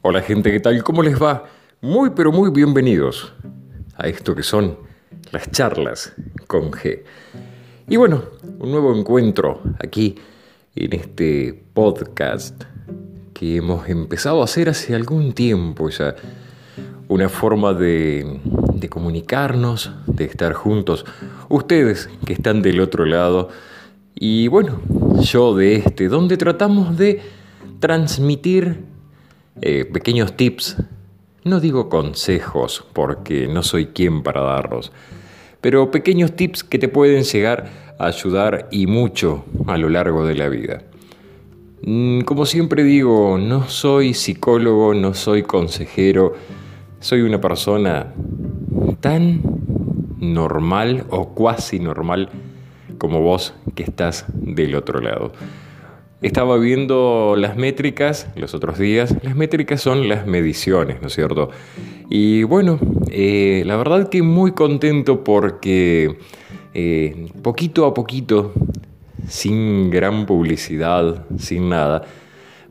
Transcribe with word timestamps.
Hola 0.00 0.22
gente, 0.22 0.52
¿qué 0.52 0.60
tal? 0.60 0.84
¿Cómo 0.84 1.02
les 1.02 1.20
va? 1.20 1.46
Muy 1.80 2.10
pero 2.10 2.30
muy 2.30 2.50
bienvenidos 2.50 3.32
a 3.96 4.06
esto 4.06 4.32
que 4.36 4.44
son 4.44 4.78
las 5.32 5.50
charlas 5.50 6.12
con 6.46 6.70
G. 6.70 7.02
Y 7.88 7.96
bueno, 7.96 8.22
un 8.60 8.70
nuevo 8.70 8.96
encuentro 8.96 9.60
aquí 9.80 10.14
en 10.76 10.92
este 10.92 11.64
podcast 11.74 12.62
que 13.34 13.56
hemos 13.56 13.88
empezado 13.88 14.40
a 14.40 14.44
hacer 14.44 14.68
hace 14.68 14.94
algún 14.94 15.32
tiempo 15.32 15.88
ya. 15.88 16.14
Una 17.08 17.28
forma 17.28 17.74
de, 17.74 18.40
de 18.74 18.88
comunicarnos, 18.88 19.90
de 20.06 20.26
estar 20.26 20.52
juntos. 20.52 21.06
Ustedes 21.48 22.08
que 22.24 22.34
están 22.34 22.62
del 22.62 22.80
otro 22.80 23.04
lado 23.04 23.48
y 24.14 24.46
bueno, 24.46 24.80
yo 25.22 25.56
de 25.56 25.74
este, 25.74 26.06
donde 26.06 26.36
tratamos 26.36 26.96
de 26.96 27.20
transmitir 27.80 28.87
eh, 29.62 29.84
pequeños 29.84 30.36
tips, 30.36 30.76
no 31.44 31.60
digo 31.60 31.88
consejos 31.88 32.84
porque 32.92 33.48
no 33.48 33.62
soy 33.62 33.86
quien 33.86 34.22
para 34.22 34.40
darlos, 34.42 34.92
pero 35.60 35.90
pequeños 35.90 36.36
tips 36.36 36.64
que 36.64 36.78
te 36.78 36.88
pueden 36.88 37.24
llegar 37.24 37.70
a 37.98 38.06
ayudar 38.06 38.68
y 38.70 38.86
mucho 38.86 39.44
a 39.66 39.76
lo 39.76 39.88
largo 39.88 40.26
de 40.26 40.34
la 40.34 40.48
vida. 40.48 40.82
Mm, 41.82 42.22
como 42.22 42.46
siempre 42.46 42.82
digo, 42.84 43.38
no 43.38 43.68
soy 43.68 44.14
psicólogo, 44.14 44.94
no 44.94 45.14
soy 45.14 45.42
consejero, 45.42 46.34
soy 47.00 47.22
una 47.22 47.40
persona 47.40 48.12
tan 49.00 49.40
normal 50.18 51.04
o 51.10 51.30
cuasi 51.30 51.78
normal 51.78 52.30
como 52.98 53.20
vos 53.20 53.54
que 53.74 53.84
estás 53.84 54.26
del 54.34 54.74
otro 54.74 55.00
lado. 55.00 55.32
Estaba 56.20 56.56
viendo 56.58 57.36
las 57.38 57.56
métricas 57.56 58.26
los 58.34 58.52
otros 58.52 58.76
días. 58.76 59.14
Las 59.22 59.36
métricas 59.36 59.80
son 59.80 60.08
las 60.08 60.26
mediciones, 60.26 61.00
¿no 61.00 61.06
es 61.06 61.14
cierto? 61.14 61.50
Y 62.10 62.42
bueno, 62.42 62.80
eh, 63.08 63.62
la 63.64 63.76
verdad 63.76 64.08
que 64.08 64.22
muy 64.22 64.50
contento 64.50 65.22
porque 65.22 66.18
eh, 66.74 67.28
poquito 67.42 67.86
a 67.86 67.94
poquito, 67.94 68.52
sin 69.28 69.90
gran 69.90 70.26
publicidad, 70.26 71.24
sin 71.38 71.68
nada, 71.68 72.02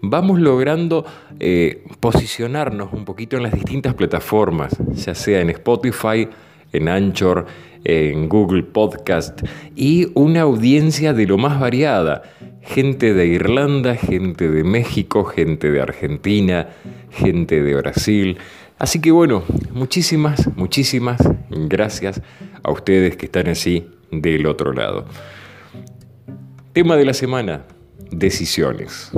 vamos 0.02 0.42
logrando 0.42 1.06
eh, 1.40 1.86
posicionarnos 2.02 2.92
un 2.92 3.06
poquito 3.06 3.38
en 3.38 3.44
las 3.44 3.54
distintas 3.54 3.94
plataformas, 3.94 4.76
ya 4.92 5.16
sea 5.16 5.40
en 5.40 5.52
Spotify, 5.52 6.28
en 6.74 6.90
Anchor, 6.90 7.46
en 7.84 8.28
Google 8.28 8.64
Podcast 8.64 9.42
y 9.76 10.08
una 10.14 10.42
audiencia 10.42 11.14
de 11.14 11.26
lo 11.26 11.38
más 11.38 11.60
variada. 11.60 12.24
Gente 12.68 13.14
de 13.14 13.26
Irlanda, 13.26 13.96
gente 13.96 14.50
de 14.50 14.64
México, 14.64 15.24
gente 15.24 15.72
de 15.72 15.82
Argentina, 15.82 16.68
gente 17.10 17.62
de 17.62 17.76
Brasil. 17.76 18.38
Así 18.78 19.00
que 19.00 19.12
bueno, 19.12 19.44
muchísimas, 19.72 20.56
muchísimas 20.56 21.20
gracias 21.50 22.22
a 22.62 22.72
ustedes 22.72 23.16
que 23.16 23.26
están 23.26 23.48
así 23.48 23.88
del 24.12 24.46
otro 24.46 24.74
lado. 24.74 25.06
Tema 26.74 26.96
de 26.96 27.06
la 27.06 27.14
semana, 27.14 27.64
decisiones. 28.12 29.12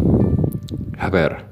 A 0.97 1.09
ver, 1.09 1.48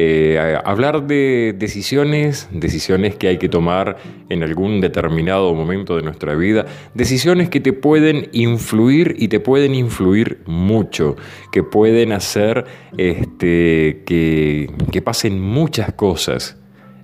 eh, 0.00 0.56
hablar 0.64 1.08
de 1.08 1.56
decisiones, 1.58 2.48
decisiones 2.52 3.16
que 3.16 3.26
hay 3.26 3.38
que 3.38 3.48
tomar 3.48 3.96
en 4.28 4.44
algún 4.44 4.80
determinado 4.80 5.52
momento 5.56 5.96
de 5.96 6.02
nuestra 6.02 6.36
vida, 6.36 6.66
decisiones 6.94 7.48
que 7.48 7.58
te 7.58 7.72
pueden 7.72 8.28
influir 8.30 9.16
y 9.18 9.26
te 9.26 9.40
pueden 9.40 9.74
influir 9.74 10.38
mucho, 10.46 11.16
que 11.50 11.64
pueden 11.64 12.12
hacer 12.12 12.64
este, 12.96 14.04
que, 14.06 15.02
pasen 15.04 15.40
muchas 15.40 15.92
cosas 15.94 16.56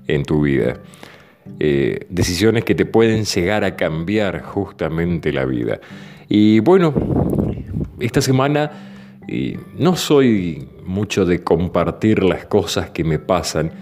en 0.06 0.22
tu 0.22 0.42
vida. 0.42 0.78
Eh, 1.58 2.06
decisiones 2.10 2.62
que 2.62 2.76
te 2.76 2.86
pueden 2.86 3.24
llegar 3.24 3.64
a 3.64 3.74
cambiar 3.74 4.40
justamente 4.42 5.32
la 5.32 5.44
vida. 5.44 5.80
Y 6.28 6.60
bueno, 6.60 6.94
esta 7.98 8.20
semana 8.20 8.93
y 9.28 9.56
no 9.78 9.96
soy 9.96 10.68
mucho 10.84 11.24
de 11.24 11.42
compartir 11.42 12.22
las 12.22 12.46
cosas 12.46 12.90
que 12.90 13.04
me 13.04 13.18
pasan, 13.18 13.72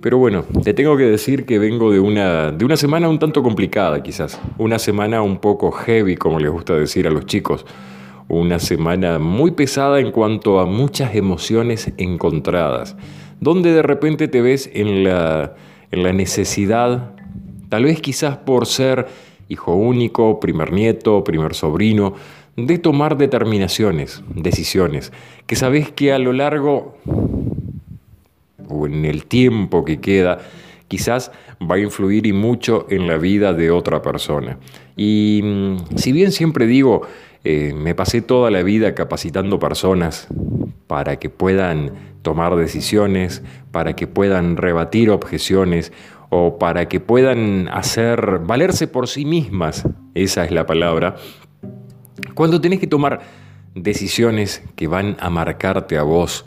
pero 0.00 0.18
bueno, 0.18 0.44
te 0.62 0.74
tengo 0.74 0.96
que 0.96 1.04
decir 1.04 1.44
que 1.44 1.58
vengo 1.58 1.90
de 1.90 1.98
una, 1.98 2.52
de 2.52 2.64
una 2.64 2.76
semana 2.76 3.08
un 3.08 3.18
tanto 3.18 3.42
complicada 3.42 4.02
quizás, 4.02 4.40
una 4.56 4.78
semana 4.78 5.22
un 5.22 5.38
poco 5.38 5.72
heavy, 5.72 6.16
como 6.16 6.38
les 6.38 6.50
gusta 6.50 6.74
decir 6.74 7.06
a 7.08 7.10
los 7.10 7.26
chicos, 7.26 7.66
una 8.28 8.58
semana 8.58 9.18
muy 9.18 9.52
pesada 9.52 10.00
en 10.00 10.12
cuanto 10.12 10.60
a 10.60 10.66
muchas 10.66 11.14
emociones 11.14 11.92
encontradas, 11.96 12.96
donde 13.40 13.72
de 13.72 13.82
repente 13.82 14.28
te 14.28 14.40
ves 14.40 14.70
en 14.72 15.02
la, 15.04 15.54
en 15.90 16.02
la 16.02 16.12
necesidad, 16.12 17.14
tal 17.68 17.84
vez 17.84 18.00
quizás 18.00 18.36
por 18.36 18.66
ser 18.66 19.06
hijo 19.48 19.74
único, 19.74 20.38
primer 20.40 20.72
nieto, 20.72 21.24
primer 21.24 21.54
sobrino, 21.54 22.14
de 22.66 22.78
tomar 22.78 23.16
determinaciones, 23.16 24.22
decisiones, 24.34 25.12
que 25.46 25.54
sabes 25.54 25.92
que 25.92 26.12
a 26.12 26.18
lo 26.18 26.32
largo 26.32 26.96
o 28.68 28.86
en 28.86 29.04
el 29.04 29.26
tiempo 29.26 29.84
que 29.84 30.00
queda, 30.00 30.38
quizás 30.88 31.30
va 31.62 31.76
a 31.76 31.78
influir 31.78 32.26
y 32.26 32.32
mucho 32.32 32.86
en 32.90 33.06
la 33.06 33.16
vida 33.16 33.52
de 33.52 33.70
otra 33.70 34.02
persona. 34.02 34.58
Y 34.96 35.40
mm, 35.44 35.96
si 35.96 36.10
bien 36.10 36.32
siempre 36.32 36.66
digo, 36.66 37.02
eh, 37.44 37.72
me 37.74 37.94
pasé 37.94 38.22
toda 38.22 38.50
la 38.50 38.64
vida 38.64 38.92
capacitando 38.94 39.60
personas 39.60 40.26
para 40.88 41.20
que 41.20 41.30
puedan 41.30 41.92
tomar 42.22 42.56
decisiones, 42.56 43.42
para 43.70 43.94
que 43.94 44.08
puedan 44.08 44.56
rebatir 44.56 45.10
objeciones 45.10 45.92
o 46.30 46.58
para 46.58 46.88
que 46.88 46.98
puedan 46.98 47.68
hacer 47.68 48.40
valerse 48.40 48.88
por 48.88 49.06
sí 49.06 49.24
mismas, 49.24 49.86
esa 50.14 50.44
es 50.44 50.50
la 50.50 50.66
palabra, 50.66 51.16
cuando 52.34 52.60
tenés 52.60 52.80
que 52.80 52.86
tomar 52.86 53.20
decisiones 53.74 54.62
que 54.76 54.86
van 54.86 55.16
a 55.20 55.30
marcarte 55.30 55.98
a 55.98 56.02
vos 56.02 56.44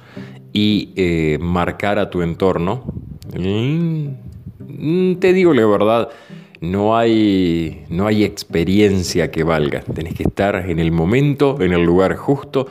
y 0.54 0.92
eh, 0.96 1.38
marcar 1.40 2.00
a 2.00 2.10
tu 2.10 2.22
entorno, 2.22 2.84
mm, 3.38 5.16
te 5.16 5.34
digo 5.34 5.54
la 5.54 5.66
verdad, 5.66 6.10
no 6.62 6.96
hay, 6.96 7.86
no 7.90 8.08
hay 8.08 8.24
experiencia 8.24 9.32
que 9.32 9.44
valga. 9.44 9.82
Tenés 9.82 10.14
que 10.14 10.24
estar 10.24 10.70
en 10.70 10.80
el 10.80 10.92
momento, 10.92 11.58
en 11.60 11.74
el 11.74 11.84
lugar 11.84 12.16
justo 12.16 12.68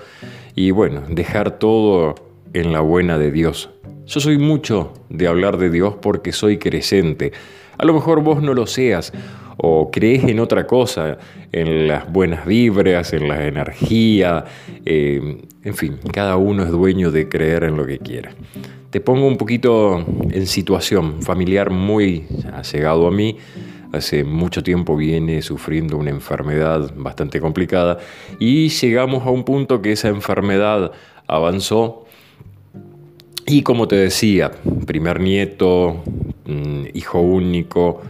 y 0.54 0.70
bueno, 0.70 1.02
dejar 1.08 1.58
todo 1.58 2.14
en 2.52 2.72
la 2.72 2.80
buena 2.80 3.18
de 3.18 3.32
Dios. 3.32 3.70
Yo 4.06 4.20
soy 4.20 4.38
mucho 4.38 4.92
de 5.08 5.26
hablar 5.26 5.58
de 5.58 5.70
Dios 5.70 5.94
porque 6.00 6.32
soy 6.32 6.58
creyente. 6.58 7.32
A 7.80 7.86
lo 7.86 7.94
mejor 7.94 8.22
vos 8.22 8.42
no 8.42 8.52
lo 8.52 8.66
seas 8.66 9.10
o 9.56 9.90
crees 9.90 10.24
en 10.24 10.38
otra 10.38 10.66
cosa, 10.66 11.16
en 11.50 11.88
las 11.88 12.12
buenas 12.12 12.44
vibras, 12.44 13.14
en 13.14 13.26
la 13.26 13.46
energía, 13.46 14.44
eh, 14.84 15.38
en 15.64 15.74
fin, 15.74 15.98
cada 16.12 16.36
uno 16.36 16.62
es 16.62 16.70
dueño 16.70 17.10
de 17.10 17.30
creer 17.30 17.64
en 17.64 17.78
lo 17.78 17.86
que 17.86 17.98
quiera. 17.98 18.32
Te 18.90 19.00
pongo 19.00 19.26
un 19.26 19.38
poquito 19.38 20.04
en 20.30 20.46
situación 20.46 21.22
familiar 21.22 21.70
muy 21.70 22.26
llegado 22.70 23.06
a 23.06 23.10
mí. 23.10 23.38
Hace 23.92 24.24
mucho 24.24 24.62
tiempo 24.62 24.94
viene 24.94 25.40
sufriendo 25.40 25.96
una 25.96 26.10
enfermedad 26.10 26.92
bastante 26.98 27.40
complicada 27.40 27.96
y 28.38 28.68
llegamos 28.68 29.26
a 29.26 29.30
un 29.30 29.44
punto 29.44 29.80
que 29.80 29.92
esa 29.92 30.08
enfermedad 30.08 30.92
avanzó 31.26 32.04
y 33.46 33.62
como 33.62 33.88
te 33.88 33.96
decía, 33.96 34.52
primer 34.86 35.18
nieto, 35.18 36.04
mm, 36.50 36.88
hijo 36.94 37.20
único, 37.20 38.00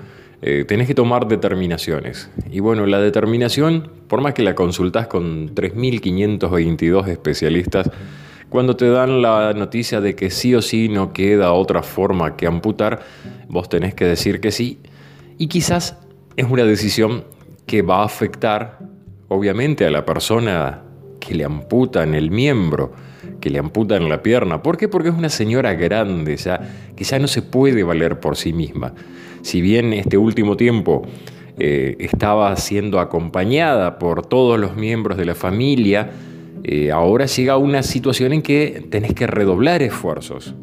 eh, 0.42 0.64
tenés 0.66 0.86
que 0.86 0.94
tomar 0.94 1.28
determinaciones. 1.28 2.30
Y 2.50 2.60
bueno, 2.60 2.86
la 2.86 3.00
determinación, 3.00 3.90
por 4.08 4.22
más 4.22 4.32
que 4.34 4.42
la 4.42 4.54
consultás 4.54 5.06
con 5.06 5.54
3.522 5.54 7.08
especialistas, 7.08 7.90
cuando 8.48 8.74
te 8.74 8.88
dan 8.88 9.22
la 9.22 9.52
noticia 9.52 10.00
de 10.00 10.16
que 10.16 10.30
sí 10.30 10.54
o 10.54 10.62
sí 10.62 10.88
no 10.88 11.12
queda 11.12 11.52
otra 11.52 11.82
forma 11.82 12.36
que 12.36 12.46
amputar, 12.46 13.00
vos 13.48 13.68
tenés 13.68 13.94
que 13.94 14.06
decir 14.06 14.40
que 14.40 14.50
sí. 14.50 14.80
Y 15.38 15.46
quizás 15.46 15.96
es 16.36 16.46
una 16.50 16.64
decisión 16.64 17.24
que 17.66 17.82
va 17.82 18.00
a 18.00 18.04
afectar, 18.04 18.78
obviamente, 19.28 19.86
a 19.86 19.90
la 19.90 20.04
persona 20.04 20.82
que 21.20 21.34
le 21.34 21.44
amputan 21.44 22.14
el 22.14 22.30
miembro, 22.30 22.92
que 23.40 23.50
le 23.50 23.58
amputan 23.58 24.08
la 24.08 24.22
pierna. 24.22 24.62
¿Por 24.62 24.76
qué? 24.76 24.88
Porque 24.88 25.10
es 25.10 25.14
una 25.14 25.28
señora 25.28 25.74
grande, 25.74 26.36
ya, 26.36 26.60
que 26.96 27.04
ya 27.04 27.18
no 27.18 27.28
se 27.28 27.42
puede 27.42 27.84
valer 27.84 28.18
por 28.18 28.36
sí 28.36 28.52
misma 28.52 28.94
si 29.42 29.60
bien 29.60 29.92
este 29.92 30.18
último 30.18 30.56
tiempo 30.56 31.02
eh, 31.58 31.96
estaba 31.98 32.54
siendo 32.56 33.00
acompañada 33.00 33.98
por 33.98 34.26
todos 34.26 34.58
los 34.58 34.76
miembros 34.76 35.16
de 35.16 35.24
la 35.24 35.34
familia, 35.34 36.10
eh, 36.62 36.90
ahora 36.90 37.26
llega 37.26 37.56
una 37.56 37.82
situación 37.82 38.32
en 38.32 38.42
que 38.42 38.86
tenés 38.90 39.14
que 39.14 39.26
redoblar 39.26 39.82
esfuerzos. 39.82 40.54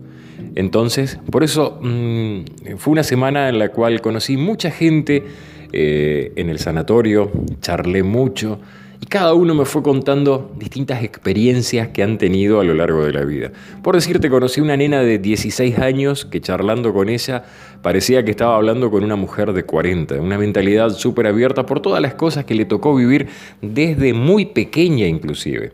Entonces, 0.55 1.19
por 1.31 1.43
eso 1.43 1.79
mm, 1.81 2.77
fue 2.77 2.93
una 2.93 3.03
semana 3.03 3.49
en 3.49 3.59
la 3.59 3.69
cual 3.69 4.01
conocí 4.01 4.37
mucha 4.37 4.71
gente 4.71 5.23
eh, 5.71 6.31
en 6.35 6.49
el 6.49 6.59
sanatorio, 6.59 7.31
charlé 7.61 8.03
mucho 8.03 8.59
y 8.99 9.05
cada 9.05 9.33
uno 9.33 9.53
me 9.53 9.65
fue 9.65 9.83
contando 9.83 10.51
distintas 10.57 11.03
experiencias 11.03 11.89
que 11.89 12.03
han 12.03 12.17
tenido 12.17 12.59
a 12.59 12.63
lo 12.63 12.73
largo 12.73 13.05
de 13.05 13.13
la 13.13 13.23
vida. 13.23 13.51
Por 13.83 13.95
decirte, 13.95 14.29
conocí 14.29 14.59
una 14.59 14.75
nena 14.75 15.01
de 15.01 15.19
16 15.19 15.77
años 15.79 16.25
que 16.25 16.41
charlando 16.41 16.93
con 16.93 17.09
ella 17.09 17.43
parecía 17.81 18.25
que 18.25 18.31
estaba 18.31 18.55
hablando 18.55 18.89
con 18.89 19.03
una 19.03 19.15
mujer 19.15 19.53
de 19.53 19.63
40, 19.63 20.15
una 20.15 20.37
mentalidad 20.37 20.89
súper 20.89 21.27
abierta 21.27 21.65
por 21.65 21.79
todas 21.79 22.01
las 22.01 22.15
cosas 22.15 22.45
que 22.45 22.55
le 22.55 22.65
tocó 22.65 22.95
vivir 22.95 23.27
desde 23.61 24.13
muy 24.13 24.47
pequeña 24.47 25.05
inclusive. 25.05 25.73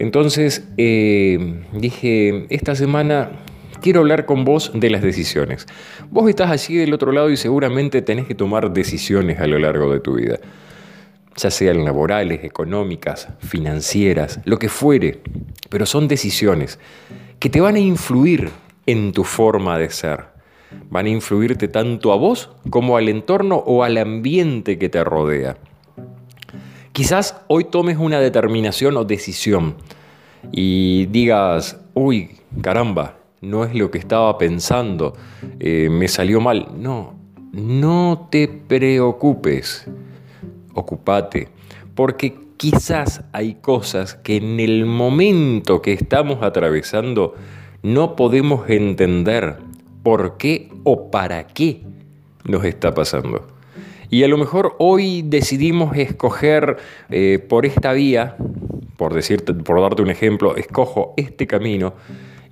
Entonces 0.00 0.66
eh, 0.76 1.62
dije, 1.72 2.46
esta 2.50 2.74
semana 2.74 3.30
quiero 3.80 4.00
hablar 4.00 4.26
con 4.26 4.44
vos 4.44 4.72
de 4.74 4.90
las 4.90 5.02
decisiones. 5.02 5.66
Vos 6.10 6.28
estás 6.28 6.50
allí 6.50 6.74
del 6.74 6.92
otro 6.94 7.12
lado 7.12 7.30
y 7.30 7.36
seguramente 7.36 8.02
tenés 8.02 8.26
que 8.26 8.34
tomar 8.34 8.72
decisiones 8.72 9.38
a 9.38 9.46
lo 9.46 9.60
largo 9.60 9.92
de 9.92 10.00
tu 10.00 10.16
vida 10.16 10.40
ya 11.36 11.50
sean 11.50 11.84
laborales, 11.84 12.44
económicas, 12.44 13.28
financieras, 13.40 14.40
lo 14.44 14.58
que 14.58 14.68
fuere, 14.68 15.20
pero 15.68 15.86
son 15.86 16.08
decisiones 16.08 16.78
que 17.38 17.50
te 17.50 17.60
van 17.60 17.76
a 17.76 17.80
influir 17.80 18.50
en 18.86 19.12
tu 19.12 19.24
forma 19.24 19.78
de 19.78 19.90
ser. 19.90 20.24
Van 20.90 21.06
a 21.06 21.10
influirte 21.10 21.68
tanto 21.68 22.12
a 22.12 22.16
vos 22.16 22.50
como 22.70 22.96
al 22.96 23.08
entorno 23.08 23.56
o 23.56 23.84
al 23.84 23.96
ambiente 23.98 24.78
que 24.78 24.88
te 24.88 25.02
rodea. 25.04 25.56
Quizás 26.92 27.40
hoy 27.48 27.64
tomes 27.64 27.98
una 27.98 28.20
determinación 28.20 28.96
o 28.96 29.04
decisión 29.04 29.76
y 30.52 31.06
digas, 31.06 31.80
uy, 31.94 32.30
caramba, 32.60 33.16
no 33.40 33.64
es 33.64 33.74
lo 33.74 33.90
que 33.90 33.98
estaba 33.98 34.38
pensando, 34.38 35.14
eh, 35.58 35.88
me 35.90 36.08
salió 36.08 36.40
mal. 36.40 36.68
No, 36.76 37.14
no 37.52 38.28
te 38.30 38.48
preocupes 38.48 39.88
ocupate, 40.74 41.48
porque 41.94 42.34
quizás 42.56 43.22
hay 43.32 43.54
cosas 43.54 44.14
que 44.14 44.36
en 44.36 44.60
el 44.60 44.86
momento 44.86 45.82
que 45.82 45.92
estamos 45.92 46.42
atravesando 46.42 47.34
no 47.82 48.16
podemos 48.16 48.68
entender 48.68 49.56
por 50.02 50.36
qué 50.36 50.70
o 50.84 51.10
para 51.10 51.46
qué 51.46 51.82
nos 52.44 52.64
está 52.64 52.94
pasando. 52.94 53.46
Y 54.10 54.22
a 54.22 54.28
lo 54.28 54.38
mejor 54.38 54.76
hoy 54.78 55.22
decidimos 55.22 55.96
escoger 55.96 56.76
eh, 57.10 57.44
por 57.48 57.66
esta 57.66 57.92
vía, 57.92 58.36
por, 58.96 59.14
decirte, 59.14 59.54
por 59.54 59.80
darte 59.80 60.02
un 60.02 60.10
ejemplo, 60.10 60.56
escojo 60.56 61.14
este 61.16 61.46
camino, 61.46 61.94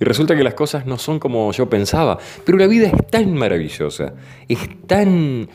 y 0.03 0.05
resulta 0.05 0.35
que 0.35 0.43
las 0.43 0.55
cosas 0.55 0.85
no 0.85 0.99
son 0.99 1.21
como 1.21 1.53
yo 1.53 1.71
pensaba. 1.71 2.19
Pero 2.45 2.59
la 2.59 2.67
vida 2.67 2.89
es 2.89 3.07
tan 3.07 3.35
maravillosa, 3.35 4.15
es 4.49 4.59
tan, 4.89 5.49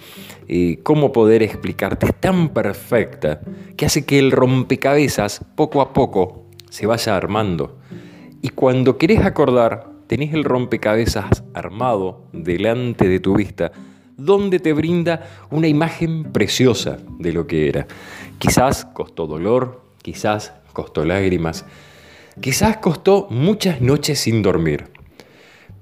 eh, 0.47 0.79
¿cómo 0.83 1.11
poder 1.11 1.43
explicarte? 1.43 2.05
Es 2.05 2.15
tan 2.15 2.53
perfecta 2.53 3.41
que 3.75 3.85
hace 3.85 4.05
que 4.05 4.17
el 4.19 4.31
rompecabezas 4.31 5.43
poco 5.55 5.81
a 5.81 5.91
poco 5.91 6.45
se 6.69 6.85
vaya 6.85 7.17
armando. 7.17 7.79
Y 8.41 8.47
cuando 8.47 8.97
querés 8.97 9.25
acordar, 9.25 9.89
tenés 10.07 10.33
el 10.33 10.45
rompecabezas 10.45 11.43
armado 11.53 12.21
delante 12.31 13.09
de 13.09 13.19
tu 13.19 13.35
vista, 13.35 13.73
donde 14.15 14.59
te 14.59 14.71
brinda 14.71 15.27
una 15.51 15.67
imagen 15.67 16.31
preciosa 16.31 16.99
de 17.19 17.33
lo 17.33 17.47
que 17.47 17.67
era. 17.67 17.85
Quizás 18.39 18.85
costó 18.85 19.27
dolor, 19.27 19.81
quizás 20.01 20.53
costó 20.71 21.03
lágrimas, 21.03 21.65
Quizás 22.41 22.77
costó 22.77 23.27
muchas 23.29 23.81
noches 23.81 24.19
sin 24.19 24.43
dormir, 24.43 24.85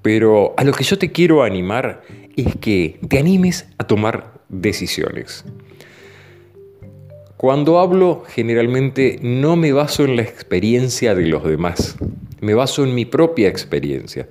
pero 0.02 0.54
a 0.56 0.64
lo 0.64 0.72
que 0.72 0.84
yo 0.84 0.98
te 0.98 1.12
quiero 1.12 1.42
animar 1.42 2.02
es 2.36 2.56
que 2.56 2.98
te 3.08 3.18
animes 3.18 3.68
a 3.78 3.86
tomar 3.86 4.40
decisiones. 4.48 5.44
Cuando 7.36 7.78
hablo 7.78 8.24
generalmente 8.26 9.18
no 9.20 9.56
me 9.56 9.72
baso 9.72 10.04
en 10.04 10.16
la 10.16 10.22
experiencia 10.22 11.14
de 11.14 11.26
los 11.26 11.44
demás, 11.44 11.96
me 12.40 12.54
baso 12.54 12.84
en 12.84 12.94
mi 12.94 13.04
propia 13.04 13.48
experiencia. 13.48 14.26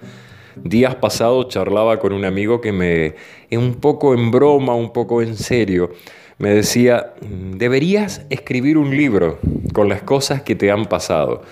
Días 0.56 0.96
pasados 0.96 1.50
charlaba 1.50 2.00
con 2.00 2.14
un 2.14 2.26
amigo 2.26 2.60
que 2.62 2.72
me, 2.72 3.14
un 3.52 3.76
poco 3.76 4.16
en 4.16 4.32
broma, 4.32 4.74
un 4.74 4.92
poco 4.92 5.22
en 5.22 5.36
serio, 5.36 5.92
me 6.40 6.50
decía, 6.50 7.14
deberías 7.22 8.26
escribir 8.30 8.78
un 8.78 8.96
libro 8.96 9.38
con 9.74 9.88
las 9.88 10.02
cosas 10.02 10.42
que 10.42 10.56
te 10.56 10.72
han 10.72 10.86
pasado. 10.86 11.44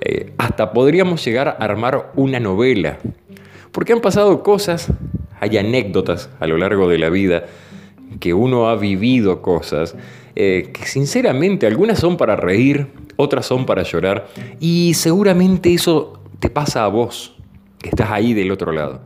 Eh, 0.00 0.32
hasta 0.38 0.72
podríamos 0.72 1.24
llegar 1.24 1.48
a 1.48 1.52
armar 1.52 2.12
una 2.14 2.40
novela, 2.40 2.98
porque 3.72 3.92
han 3.92 4.00
pasado 4.00 4.42
cosas, 4.42 4.88
hay 5.40 5.56
anécdotas 5.58 6.30
a 6.40 6.46
lo 6.46 6.58
largo 6.58 6.88
de 6.88 6.98
la 6.98 7.10
vida, 7.10 7.44
que 8.20 8.34
uno 8.34 8.68
ha 8.68 8.76
vivido 8.76 9.42
cosas, 9.42 9.96
eh, 10.36 10.70
que 10.72 10.86
sinceramente 10.86 11.66
algunas 11.66 11.98
son 11.98 12.16
para 12.16 12.36
reír, 12.36 12.88
otras 13.16 13.46
son 13.46 13.66
para 13.66 13.82
llorar, 13.82 14.28
y 14.60 14.94
seguramente 14.94 15.72
eso 15.72 16.20
te 16.40 16.50
pasa 16.50 16.84
a 16.84 16.88
vos, 16.88 17.36
que 17.80 17.88
estás 17.88 18.10
ahí 18.10 18.34
del 18.34 18.50
otro 18.50 18.72
lado. 18.72 19.00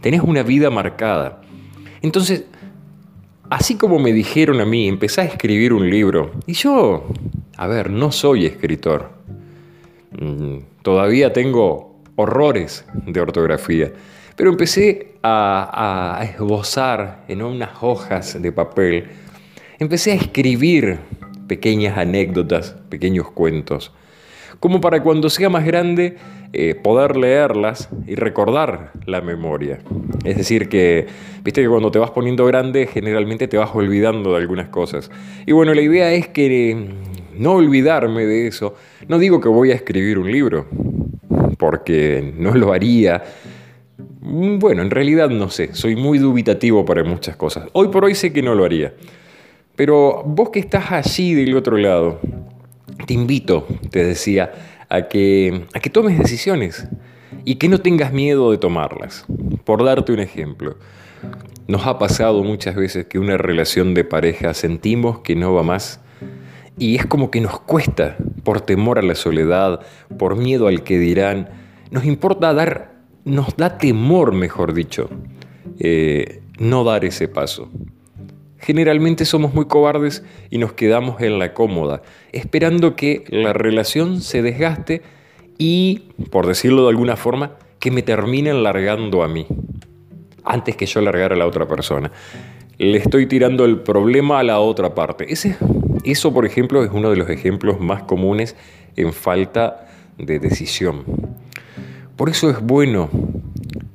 Tenés 0.00 0.22
una 0.22 0.42
vida 0.42 0.70
marcada. 0.70 1.40
Entonces, 2.02 2.44
así 3.50 3.76
como 3.76 3.98
me 3.98 4.12
dijeron 4.12 4.60
a 4.60 4.64
mí, 4.64 4.88
empecé 4.88 5.20
a 5.20 5.24
escribir 5.24 5.72
un 5.72 5.88
libro, 5.88 6.32
y 6.46 6.54
yo, 6.54 7.06
a 7.56 7.66
ver, 7.66 7.90
no 7.90 8.12
soy 8.12 8.46
escritor, 8.46 9.10
todavía 10.82 11.32
tengo 11.32 12.00
horrores 12.16 12.84
de 13.06 13.20
ortografía, 13.20 13.92
pero 14.36 14.50
empecé 14.50 15.14
a, 15.22 16.20
esbozar 16.22 17.24
en 17.28 17.42
unas 17.42 17.82
hojas 17.82 18.40
de 18.40 18.52
papel, 18.52 19.06
empecé 19.78 20.12
a 20.12 20.14
escribir 20.16 20.98
pequeñas 21.46 21.98
anécdotas, 21.98 22.76
pequeños 22.88 23.30
cuentos, 23.30 23.92
como 24.60 24.80
para 24.80 25.02
cuando 25.02 25.28
sea 25.28 25.48
más 25.48 25.64
grande 25.64 26.16
eh, 26.52 26.74
poder 26.74 27.16
leerlas 27.16 27.88
y 28.06 28.14
recordar 28.14 28.92
la 29.06 29.20
memoria. 29.20 29.80
Es 30.24 30.36
decir, 30.36 30.68
que 30.68 31.06
viste 31.42 31.62
que 31.62 31.68
cuando 31.68 31.90
te 31.90 31.98
vas 31.98 32.10
poniendo 32.10 32.46
grande 32.46 32.86
generalmente 32.86 33.48
te 33.48 33.56
vas 33.56 33.74
olvidando 33.74 34.32
de 34.32 34.36
algunas 34.36 34.68
cosas. 34.68 35.10
Y 35.46 35.52
bueno, 35.52 35.74
la 35.74 35.80
idea 35.80 36.12
es 36.12 36.28
que 36.28 36.90
no 37.36 37.52
olvidarme 37.52 38.26
de 38.26 38.46
eso. 38.46 38.74
No 39.08 39.18
digo 39.18 39.40
que 39.40 39.48
voy 39.48 39.70
a 39.70 39.74
escribir 39.74 40.18
un 40.18 40.30
libro, 40.30 40.66
porque 41.58 42.32
no 42.36 42.54
lo 42.54 42.72
haría. 42.72 43.22
Bueno, 44.20 44.82
en 44.82 44.90
realidad 44.90 45.30
no 45.30 45.50
sé, 45.50 45.74
soy 45.74 45.96
muy 45.96 46.18
dubitativo 46.18 46.84
para 46.84 47.04
muchas 47.04 47.36
cosas. 47.36 47.68
Hoy 47.72 47.88
por 47.88 48.04
hoy 48.04 48.14
sé 48.14 48.32
que 48.32 48.42
no 48.42 48.54
lo 48.54 48.64
haría. 48.64 48.94
Pero 49.74 50.22
vos 50.24 50.50
que 50.50 50.60
estás 50.60 50.92
allí 50.92 51.34
del 51.34 51.56
otro 51.56 51.76
lado, 51.76 52.20
te 53.06 53.14
invito, 53.14 53.66
te 53.90 54.04
decía, 54.04 54.52
a 54.88 55.08
que, 55.08 55.64
a 55.72 55.80
que 55.80 55.88
tomes 55.88 56.18
decisiones 56.18 56.86
y 57.46 57.54
que 57.54 57.68
no 57.68 57.78
tengas 57.78 58.12
miedo 58.12 58.50
de 58.50 58.58
tomarlas. 58.58 59.24
Por 59.64 59.82
darte 59.84 60.12
un 60.12 60.20
ejemplo, 60.20 60.76
nos 61.66 61.86
ha 61.86 61.98
pasado 61.98 62.44
muchas 62.44 62.76
veces 62.76 63.06
que 63.06 63.18
una 63.18 63.38
relación 63.38 63.94
de 63.94 64.04
pareja 64.04 64.52
sentimos 64.52 65.20
que 65.20 65.34
no 65.34 65.54
va 65.54 65.62
más 65.62 66.00
y 66.78 66.96
es 66.96 67.06
como 67.06 67.30
que 67.30 67.40
nos 67.40 67.60
cuesta, 67.60 68.16
por 68.44 68.60
temor 68.60 68.98
a 68.98 69.02
la 69.02 69.14
soledad, 69.14 69.80
por 70.18 70.36
miedo 70.36 70.68
al 70.68 70.82
que 70.82 70.98
dirán, 70.98 71.50
nos 71.90 72.04
importa 72.04 72.54
dar, 72.54 72.94
nos 73.24 73.56
da 73.56 73.78
temor, 73.78 74.32
mejor 74.32 74.72
dicho, 74.72 75.10
eh, 75.78 76.42
no 76.58 76.84
dar 76.84 77.04
ese 77.04 77.28
paso. 77.28 77.68
Generalmente 78.58 79.24
somos 79.24 79.54
muy 79.54 79.66
cobardes 79.66 80.24
y 80.48 80.58
nos 80.58 80.72
quedamos 80.72 81.20
en 81.20 81.38
la 81.38 81.52
cómoda, 81.52 82.02
esperando 82.30 82.94
que 82.94 83.24
la 83.28 83.52
relación 83.52 84.20
se 84.20 84.40
desgaste 84.40 85.02
y, 85.58 86.10
por 86.30 86.46
decirlo 86.46 86.84
de 86.84 86.90
alguna 86.90 87.16
forma, 87.16 87.56
que 87.80 87.90
me 87.90 88.02
terminen 88.02 88.62
largando 88.62 89.24
a 89.24 89.28
mí, 89.28 89.46
antes 90.44 90.76
que 90.76 90.86
yo 90.86 91.00
largar 91.00 91.32
a 91.32 91.36
la 91.36 91.46
otra 91.46 91.66
persona. 91.66 92.12
Le 92.78 92.98
estoy 92.98 93.26
tirando 93.26 93.64
el 93.64 93.80
problema 93.80 94.38
a 94.38 94.42
la 94.44 94.60
otra 94.60 94.94
parte. 94.94 95.32
Ese 95.32 95.56
eso, 96.04 96.32
por 96.32 96.46
ejemplo, 96.46 96.84
es 96.84 96.90
uno 96.92 97.10
de 97.10 97.16
los 97.16 97.30
ejemplos 97.30 97.80
más 97.80 98.02
comunes 98.04 98.56
en 98.96 99.12
falta 99.12 99.88
de 100.18 100.38
decisión. 100.38 101.04
Por 102.16 102.28
eso 102.28 102.50
es 102.50 102.60
bueno, 102.60 103.08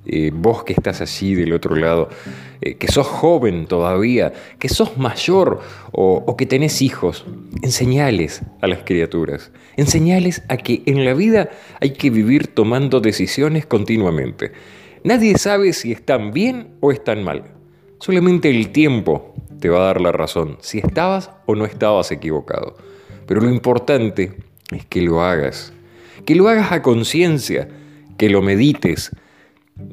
eh, 0.05 0.31
vos 0.33 0.63
que 0.63 0.73
estás 0.73 1.01
allí 1.01 1.35
del 1.35 1.53
otro 1.53 1.75
lado, 1.75 2.09
eh, 2.61 2.75
que 2.75 2.87
sos 2.87 3.07
joven 3.07 3.67
todavía, 3.67 4.33
que 4.57 4.69
sos 4.69 4.97
mayor 4.97 5.61
o, 5.91 6.23
o 6.25 6.37
que 6.37 6.45
tenés 6.45 6.81
hijos, 6.81 7.25
enseñales 7.61 8.41
a 8.61 8.67
las 8.67 8.79
criaturas, 8.79 9.51
enseñales 9.75 10.43
a 10.47 10.57
que 10.57 10.81
en 10.85 11.05
la 11.05 11.13
vida 11.13 11.49
hay 11.79 11.91
que 11.91 12.09
vivir 12.09 12.47
tomando 12.47 12.99
decisiones 12.99 13.65
continuamente. 13.65 14.53
Nadie 15.03 15.37
sabe 15.37 15.73
si 15.73 15.91
están 15.91 16.31
bien 16.31 16.69
o 16.79 16.91
están 16.91 17.23
mal. 17.23 17.43
Solamente 17.99 18.49
el 18.49 18.69
tiempo 18.69 19.33
te 19.59 19.69
va 19.69 19.79
a 19.79 19.85
dar 19.85 20.01
la 20.01 20.11
razón, 20.11 20.57
si 20.61 20.79
estabas 20.79 21.31
o 21.45 21.55
no 21.55 21.65
estabas 21.65 22.11
equivocado. 22.11 22.75
Pero 23.25 23.41
lo 23.41 23.49
importante 23.49 24.33
es 24.71 24.85
que 24.85 25.01
lo 25.01 25.21
hagas, 25.21 25.73
que 26.25 26.35
lo 26.35 26.47
hagas 26.47 26.71
a 26.71 26.81
conciencia, 26.81 27.67
que 28.17 28.29
lo 28.29 28.41
medites. 28.41 29.11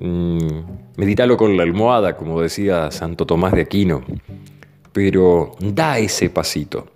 Mm, 0.00 0.61
medítalo 0.97 1.37
con 1.37 1.56
la 1.56 1.62
almohada, 1.62 2.16
como 2.16 2.40
decía 2.40 2.90
Santo 2.90 3.26
Tomás 3.26 3.52
de 3.52 3.62
Aquino, 3.62 4.02
pero 4.92 5.52
da 5.61 5.99
ese 5.99 6.30
pasito. 6.30 6.88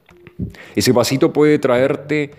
Ese 0.75 0.94
pasito 0.94 1.32
puede 1.32 1.58
traerte 1.58 2.30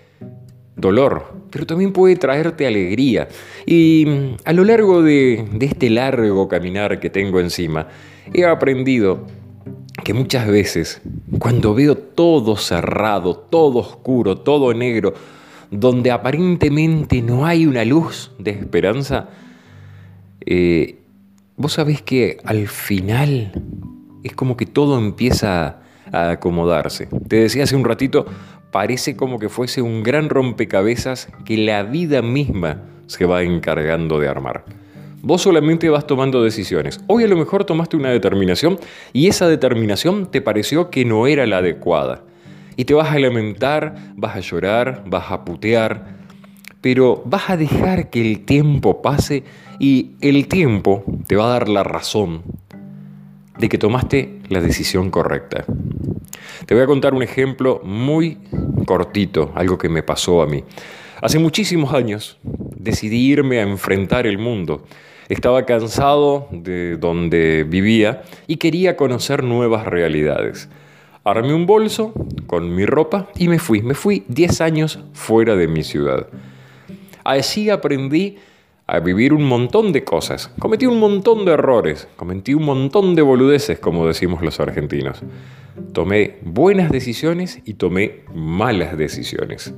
dolor, 0.76 1.34
pero 1.50 1.66
también 1.66 1.92
puede 1.92 2.16
traerte 2.16 2.66
alegría. 2.66 3.28
Y 3.66 4.04
mm, 4.06 4.36
a 4.44 4.52
lo 4.52 4.64
largo 4.64 5.02
de, 5.02 5.46
de 5.52 5.66
este 5.66 5.90
largo 5.90 6.48
caminar 6.48 6.98
que 6.98 7.10
tengo 7.10 7.40
encima, 7.40 7.88
he 8.32 8.44
aprendido 8.44 9.26
que 10.02 10.14
muchas 10.14 10.46
veces, 10.46 11.02
cuando 11.38 11.74
veo 11.74 11.96
todo 11.96 12.56
cerrado, 12.56 13.36
todo 13.36 13.78
oscuro, 13.78 14.38
todo 14.38 14.72
negro, 14.74 15.14
donde 15.70 16.10
aparentemente 16.10 17.22
no 17.22 17.46
hay 17.46 17.66
una 17.66 17.84
luz 17.84 18.32
de 18.38 18.50
esperanza, 18.52 19.28
eh, 20.44 20.98
vos 21.56 21.74
sabés 21.74 22.02
que 22.02 22.38
al 22.44 22.66
final 22.68 23.52
es 24.22 24.34
como 24.34 24.56
que 24.56 24.66
todo 24.66 24.98
empieza 24.98 25.80
a 26.12 26.30
acomodarse. 26.30 27.08
Te 27.28 27.36
decía 27.36 27.64
hace 27.64 27.76
un 27.76 27.84
ratito, 27.84 28.26
parece 28.70 29.16
como 29.16 29.38
que 29.38 29.48
fuese 29.48 29.82
un 29.82 30.02
gran 30.02 30.28
rompecabezas 30.28 31.28
que 31.44 31.56
la 31.56 31.82
vida 31.82 32.22
misma 32.22 32.82
se 33.06 33.24
va 33.26 33.42
encargando 33.42 34.18
de 34.18 34.28
armar. 34.28 34.64
Vos 35.22 35.42
solamente 35.42 35.90
vas 35.90 36.06
tomando 36.06 36.42
decisiones. 36.42 37.00
Hoy 37.06 37.24
a 37.24 37.28
lo 37.28 37.36
mejor 37.36 37.64
tomaste 37.64 37.96
una 37.96 38.08
determinación 38.08 38.78
y 39.12 39.28
esa 39.28 39.48
determinación 39.48 40.30
te 40.30 40.40
pareció 40.40 40.88
que 40.88 41.04
no 41.04 41.26
era 41.26 41.46
la 41.46 41.58
adecuada. 41.58 42.22
Y 42.76 42.86
te 42.86 42.94
vas 42.94 43.10
a 43.10 43.18
lamentar, 43.18 44.14
vas 44.16 44.36
a 44.36 44.40
llorar, 44.40 45.04
vas 45.06 45.30
a 45.30 45.44
putear, 45.44 46.16
pero 46.80 47.22
vas 47.26 47.50
a 47.50 47.58
dejar 47.58 48.08
que 48.08 48.22
el 48.22 48.46
tiempo 48.46 49.02
pase 49.02 49.44
y 49.78 50.12
el 50.22 50.48
tiempo 50.48 51.04
te 51.26 51.36
va 51.36 51.44
a 51.44 51.48
dar 51.50 51.68
la 51.68 51.82
razón 51.82 52.42
de 53.58 53.68
que 53.68 53.76
tomaste 53.76 54.38
la 54.48 54.62
decisión 54.62 55.10
correcta. 55.10 55.66
Te 56.64 56.74
voy 56.74 56.82
a 56.82 56.86
contar 56.86 57.12
un 57.12 57.22
ejemplo 57.22 57.82
muy 57.84 58.38
cortito, 58.86 59.52
algo 59.54 59.76
que 59.76 59.90
me 59.90 60.02
pasó 60.02 60.40
a 60.40 60.46
mí. 60.46 60.64
Hace 61.22 61.38
muchísimos 61.38 61.92
años 61.92 62.38
decidí 62.42 63.18
irme 63.18 63.58
a 63.58 63.62
enfrentar 63.62 64.26
el 64.26 64.38
mundo. 64.38 64.86
Estaba 65.28 65.66
cansado 65.66 66.48
de 66.50 66.96
donde 66.96 67.66
vivía 67.68 68.22
y 68.46 68.56
quería 68.56 68.96
conocer 68.96 69.44
nuevas 69.44 69.84
realidades. 69.84 70.70
Armé 71.22 71.52
un 71.52 71.66
bolso 71.66 72.14
con 72.46 72.74
mi 72.74 72.86
ropa 72.86 73.28
y 73.36 73.48
me 73.48 73.58
fui. 73.58 73.82
Me 73.82 73.92
fui 73.92 74.24
10 74.28 74.62
años 74.62 74.98
fuera 75.12 75.56
de 75.56 75.68
mi 75.68 75.82
ciudad. 75.82 76.26
Así 77.22 77.68
aprendí 77.68 78.38
a 78.86 78.98
vivir 79.00 79.34
un 79.34 79.44
montón 79.44 79.92
de 79.92 80.02
cosas. 80.02 80.50
Cometí 80.58 80.86
un 80.86 80.98
montón 80.98 81.44
de 81.44 81.52
errores, 81.52 82.08
cometí 82.16 82.54
un 82.54 82.64
montón 82.64 83.14
de 83.14 83.20
boludeces, 83.20 83.78
como 83.78 84.06
decimos 84.06 84.42
los 84.42 84.58
argentinos. 84.58 85.20
Tomé 85.92 86.38
buenas 86.42 86.90
decisiones 86.90 87.60
y 87.66 87.74
tomé 87.74 88.22
malas 88.34 88.96
decisiones. 88.96 89.74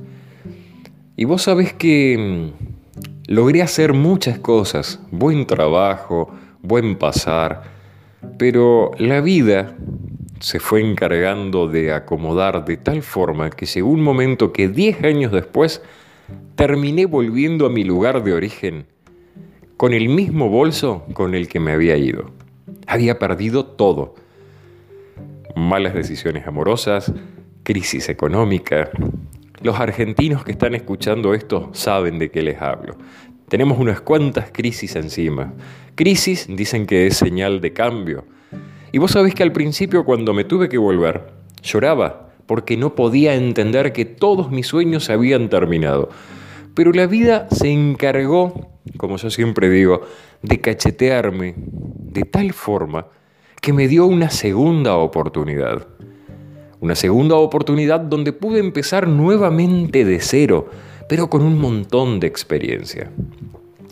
Y 1.15 1.25
vos 1.25 1.43
sabés 1.43 1.73
que 1.73 2.17
mm, 2.17 3.33
logré 3.33 3.61
hacer 3.61 3.93
muchas 3.93 4.39
cosas, 4.39 4.99
buen 5.11 5.45
trabajo, 5.45 6.31
buen 6.61 6.97
pasar, 6.97 7.63
pero 8.37 8.91
la 8.97 9.21
vida 9.21 9.75
se 10.39 10.59
fue 10.59 10.81
encargando 10.81 11.67
de 11.67 11.93
acomodar 11.93 12.65
de 12.65 12.77
tal 12.77 13.01
forma 13.01 13.49
que 13.49 13.65
llegó 13.65 13.89
un 13.89 14.01
momento 14.01 14.51
que 14.51 14.67
10 14.67 15.03
años 15.03 15.31
después 15.31 15.81
terminé 16.55 17.05
volviendo 17.05 17.65
a 17.65 17.69
mi 17.69 17.83
lugar 17.83 18.23
de 18.23 18.33
origen 18.33 18.85
con 19.77 19.93
el 19.93 20.09
mismo 20.09 20.49
bolso 20.49 21.05
con 21.13 21.35
el 21.35 21.47
que 21.47 21.59
me 21.59 21.73
había 21.73 21.95
ido. 21.97 22.31
Había 22.87 23.19
perdido 23.19 23.65
todo. 23.65 24.15
Malas 25.55 25.93
decisiones 25.93 26.47
amorosas, 26.47 27.13
crisis 27.63 28.09
económica. 28.09 28.89
Los 29.63 29.79
argentinos 29.79 30.43
que 30.43 30.51
están 30.51 30.75
escuchando 30.75 31.33
esto 31.33 31.69
saben 31.73 32.19
de 32.19 32.29
qué 32.29 32.43
les 32.43 32.61
hablo. 32.61 32.95
Tenemos 33.49 33.79
unas 33.79 34.01
cuantas 34.01 34.51
crisis 34.51 34.95
encima. 34.95 35.53
Crisis 35.95 36.47
dicen 36.49 36.85
que 36.85 37.07
es 37.07 37.17
señal 37.17 37.61
de 37.61 37.73
cambio. 37.73 38.25
Y 38.91 38.99
vos 38.99 39.11
sabés 39.11 39.33
que 39.33 39.43
al 39.43 39.51
principio 39.51 40.05
cuando 40.05 40.33
me 40.33 40.43
tuve 40.43 40.69
que 40.69 40.77
volver, 40.77 41.31
lloraba 41.63 42.29
porque 42.45 42.77
no 42.77 42.93
podía 42.93 43.33
entender 43.35 43.93
que 43.93 44.05
todos 44.05 44.51
mis 44.51 44.67
sueños 44.67 45.09
habían 45.09 45.49
terminado. 45.49 46.09
Pero 46.75 46.91
la 46.91 47.07
vida 47.07 47.47
se 47.49 47.71
encargó 47.71 48.73
como 48.97 49.17
yo 49.17 49.29
siempre 49.29 49.69
digo, 49.69 50.01
de 50.41 50.59
cachetearme 50.59 51.55
de 51.57 52.23
tal 52.23 52.53
forma 52.53 53.07
que 53.61 53.73
me 53.73 53.87
dio 53.87 54.05
una 54.05 54.29
segunda 54.29 54.95
oportunidad. 54.95 55.87
Una 56.83 56.95
segunda 56.95 57.35
oportunidad 57.35 58.01
donde 58.01 58.33
pude 58.33 58.59
empezar 58.59 59.07
nuevamente 59.07 60.03
de 60.03 60.19
cero, 60.19 60.67
pero 61.07 61.29
con 61.29 61.41
un 61.41 61.57
montón 61.57 62.19
de 62.19 62.27
experiencia. 62.27 63.09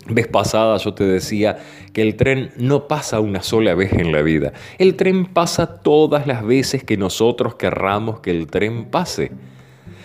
Vez 0.08 0.28
pasada 0.28 0.76
yo 0.76 0.94
te 0.94 1.06
decía 1.06 1.58
que 1.94 2.02
el 2.02 2.18
tren 2.18 2.52
no 2.58 2.90
pasa 2.90 3.22
una 3.22 3.44
sola 3.44 3.76
vez 3.76 3.94
en 3.94 4.12
la 4.12 4.22
vida. 4.22 4.52
El 4.78 4.98
tren 4.98 5.26
pasa 5.26 5.80
todas 5.82 6.28
las 6.28 6.46
veces 6.46 6.84
que 6.84 6.98
nosotros 6.98 7.56
querramos 7.56 8.20
que 8.20 8.32
el 8.32 8.48
tren 8.48 8.90
pase. 8.92 9.32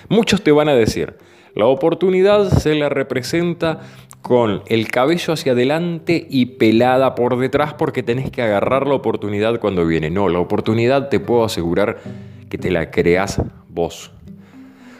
Muchos 0.08 0.44
te 0.44 0.52
van 0.52 0.68
a 0.68 0.74
decir, 0.76 1.16
la 1.56 1.66
oportunidad 1.66 2.48
se 2.50 2.76
la 2.76 2.88
representa 2.88 3.80
con 4.22 4.62
el 4.68 4.86
cabello 4.92 5.32
hacia 5.32 5.52
adelante 5.52 6.24
y 6.30 6.46
pelada 6.46 7.16
por 7.16 7.36
detrás 7.36 7.74
porque 7.74 8.04
tenés 8.04 8.30
que 8.30 8.42
agarrar 8.42 8.86
la 8.86 8.94
oportunidad 8.94 9.58
cuando 9.58 9.84
viene. 9.84 10.08
No, 10.08 10.28
la 10.28 10.38
oportunidad 10.38 11.08
te 11.08 11.18
puedo 11.18 11.44
asegurar 11.44 11.98
que 12.48 12.58
te 12.58 12.70
la 12.70 12.90
creas 12.90 13.42
vos. 13.68 14.12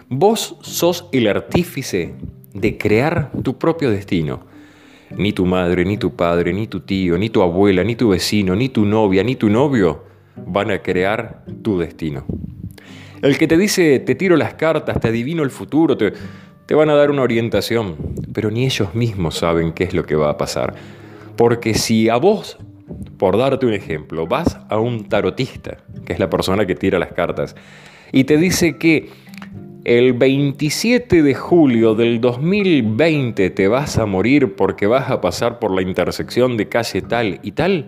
Vos 0.09 0.57
sos 0.63 1.09
el 1.13 1.27
artífice 1.27 2.15
de 2.55 2.79
crear 2.79 3.31
tu 3.43 3.59
propio 3.59 3.91
destino. 3.91 4.47
Ni 5.17 5.33
tu 5.33 5.47
madre, 5.47 5.85
ni 5.85 5.99
tu 5.99 6.15
padre, 6.17 6.53
ni 6.53 6.67
tu 6.67 6.81
tío, 6.81 7.17
ni 7.19 7.31
tu 7.31 7.43
abuela, 7.43 7.85
ni 7.85 7.95
tu 7.95 8.09
vecino, 8.09 8.57
ni 8.57 8.69
tu 8.69 8.85
novia, 8.85 9.23
ni 9.23 9.37
tu 9.37 9.49
novio 9.49 10.05
van 10.37 10.71
a 10.71 10.83
crear 10.83 11.45
tu 11.63 11.79
destino. 11.79 12.25
El 13.23 13.39
que 13.39 13.47
te 13.47 13.57
dice, 13.57 13.99
te 14.01 14.15
tiro 14.15 14.37
las 14.37 14.55
cartas, 14.55 15.01
te 15.01 15.09
adivino 15.09 15.43
el 15.43 15.51
futuro, 15.51 15.97
te, 15.97 16.13
te 16.67 16.75
van 16.75 16.91
a 16.91 16.95
dar 16.95 17.11
una 17.11 17.23
orientación, 17.23 17.97
pero 18.33 18.51
ni 18.51 18.65
ellos 18.65 18.95
mismos 18.95 19.37
saben 19.39 19.73
qué 19.73 19.85
es 19.85 19.95
lo 19.95 20.05
que 20.05 20.17
va 20.17 20.31
a 20.31 20.37
pasar. 20.37 20.75
Porque 21.37 21.75
si 21.75 22.09
a 22.09 22.17
vos, 22.17 22.59
por 23.19 23.37
darte 23.37 23.67
un 23.67 23.73
ejemplo, 23.73 24.27
vas 24.27 24.59
a 24.69 24.79
un 24.79 25.09
tarotista, 25.09 25.79
que 26.05 26.13
es 26.13 26.19
la 26.19 26.31
persona 26.31 26.67
que 26.67 26.75
tira 26.75 26.99
las 26.99 27.13
cartas, 27.13 27.57
y 28.13 28.25
te 28.25 28.37
dice 28.37 28.77
que 28.77 29.11
el 29.85 30.15
27 30.15 31.23
de 31.23 31.35
julio 31.35 31.95
del 31.95 32.21
2020 32.21 33.51
te 33.51 33.69
vas 33.69 33.99
a 33.99 34.07
morir 34.07 34.57
porque 34.57 34.87
vas 34.87 35.11
a 35.11 35.21
pasar 35.21 35.59
por 35.59 35.71
la 35.71 35.83
intersección 35.83 36.57
de 36.57 36.69
calle 36.69 37.03
tal 37.03 37.41
y 37.43 37.53
tal, 37.53 37.87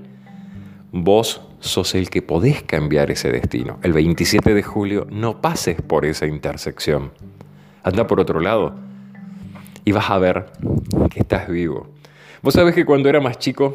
vos 0.93 1.43
sos 1.61 1.95
el 1.95 2.09
que 2.09 2.23
podés 2.23 2.63
cambiar 2.63 3.11
ese 3.11 3.33
destino. 3.33 3.79
El 3.83 3.93
27 3.93 4.55
de 4.55 4.63
julio 4.63 5.07
no 5.11 5.41
pases 5.41 5.83
por 5.83 6.05
esa 6.05 6.27
intersección 6.27 7.11
anda 7.89 8.07
por 8.07 8.21
otro 8.21 8.41
lado 8.41 8.75
y 9.85 9.93
vas 9.93 10.11
a 10.11 10.19
ver 10.19 10.47
que 11.11 11.21
estás 11.21 11.49
vivo. 11.49 11.89
Vos 12.43 12.55
sabés 12.55 12.75
que 12.75 12.85
cuando 12.85 13.09
era 13.09 13.21
más 13.21 13.39
chico, 13.39 13.75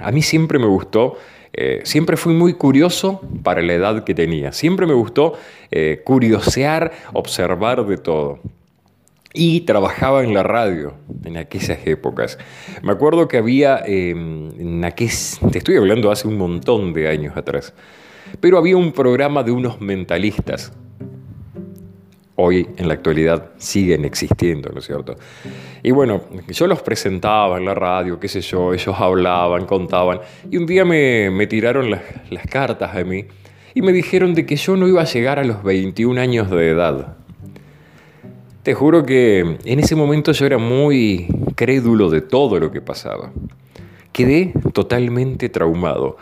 a 0.00 0.12
mí 0.12 0.22
siempre 0.22 0.58
me 0.58 0.66
gustó, 0.66 1.16
eh, 1.54 1.80
siempre 1.84 2.16
fui 2.16 2.34
muy 2.34 2.54
curioso 2.54 3.20
para 3.42 3.62
la 3.62 3.74
edad 3.74 4.04
que 4.04 4.14
tenía, 4.14 4.52
siempre 4.52 4.86
me 4.86 4.94
gustó 4.94 5.34
eh, 5.70 6.00
curiosear, 6.04 6.92
observar 7.12 7.84
de 7.86 7.98
todo. 7.98 8.40
Y 9.34 9.62
trabajaba 9.62 10.22
en 10.24 10.34
la 10.34 10.42
radio 10.42 10.92
en 11.24 11.38
aquellas 11.38 11.86
épocas. 11.86 12.38
Me 12.82 12.92
acuerdo 12.92 13.28
que 13.28 13.38
había, 13.38 13.82
em, 13.86 14.50
en 14.60 14.80
te 14.82 15.58
estoy 15.58 15.76
hablando 15.76 16.10
hace 16.10 16.28
un 16.28 16.36
montón 16.36 16.92
de 16.92 17.08
años 17.08 17.34
atrás, 17.36 17.72
pero 18.40 18.58
había 18.58 18.76
un 18.76 18.92
programa 18.92 19.42
de 19.42 19.52
unos 19.52 19.80
mentalistas 19.80 20.74
hoy 22.36 22.66
en 22.76 22.88
la 22.88 22.94
actualidad 22.94 23.50
siguen 23.58 24.04
existiendo, 24.04 24.70
¿no 24.70 24.78
es 24.78 24.86
cierto? 24.86 25.16
Y 25.82 25.90
bueno, 25.90 26.22
yo 26.48 26.66
los 26.66 26.82
presentaba 26.82 27.58
en 27.58 27.64
la 27.64 27.74
radio, 27.74 28.18
qué 28.18 28.28
sé 28.28 28.40
yo, 28.40 28.72
ellos 28.72 28.94
hablaban, 28.98 29.66
contaban, 29.66 30.20
y 30.50 30.56
un 30.56 30.66
día 30.66 30.84
me, 30.84 31.46
tiraron 31.46 31.90
las, 31.90 32.02
las 32.30 32.46
cartas 32.46 32.96
a 32.96 33.04
mí 33.04 33.26
y 33.74 33.82
me 33.82 33.92
dijeron 33.92 34.34
de 34.34 34.46
que 34.46 34.56
yo 34.56 34.76
no 34.76 34.86
iba 34.86 35.02
a 35.02 35.04
llegar 35.04 35.38
a 35.38 35.44
los 35.44 35.62
21 35.62 36.20
años 36.20 36.50
de 36.50 36.70
edad. 36.70 37.16
Te 38.62 38.74
juro 38.74 39.04
que 39.04 39.40
en 39.64 39.80
ese 39.80 39.96
momento 39.96 40.32
yo 40.32 40.46
era 40.46 40.58
muy 40.58 41.26
crédulo 41.56 42.10
de 42.10 42.20
todo 42.20 42.60
lo 42.60 42.70
que 42.70 42.80
pasaba. 42.80 43.32
Quedé 44.12 44.52
totalmente 44.72 45.48
traumado. 45.48 46.16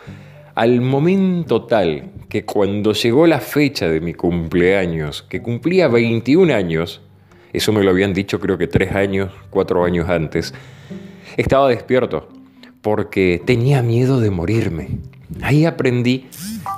Al 0.55 0.81
momento 0.81 1.63
tal 1.63 2.11
que 2.27 2.43
cuando 2.43 2.93
llegó 2.93 3.25
la 3.25 3.39
fecha 3.39 3.87
de 3.87 4.01
mi 4.01 4.13
cumpleaños, 4.13 5.23
que 5.23 5.41
cumplía 5.41 5.87
21 5.87 6.53
años, 6.53 7.01
eso 7.53 7.71
me 7.71 7.83
lo 7.83 7.91
habían 7.91 8.13
dicho 8.13 8.39
creo 8.39 8.57
que 8.57 8.67
tres 8.67 8.93
años, 8.93 9.31
cuatro 9.49 9.83
años 9.83 10.09
antes, 10.09 10.53
estaba 11.37 11.69
despierto 11.69 12.27
porque 12.81 13.41
tenía 13.45 13.81
miedo 13.81 14.19
de 14.19 14.29
morirme. 14.29 14.99
Ahí 15.41 15.65
aprendí 15.65 16.27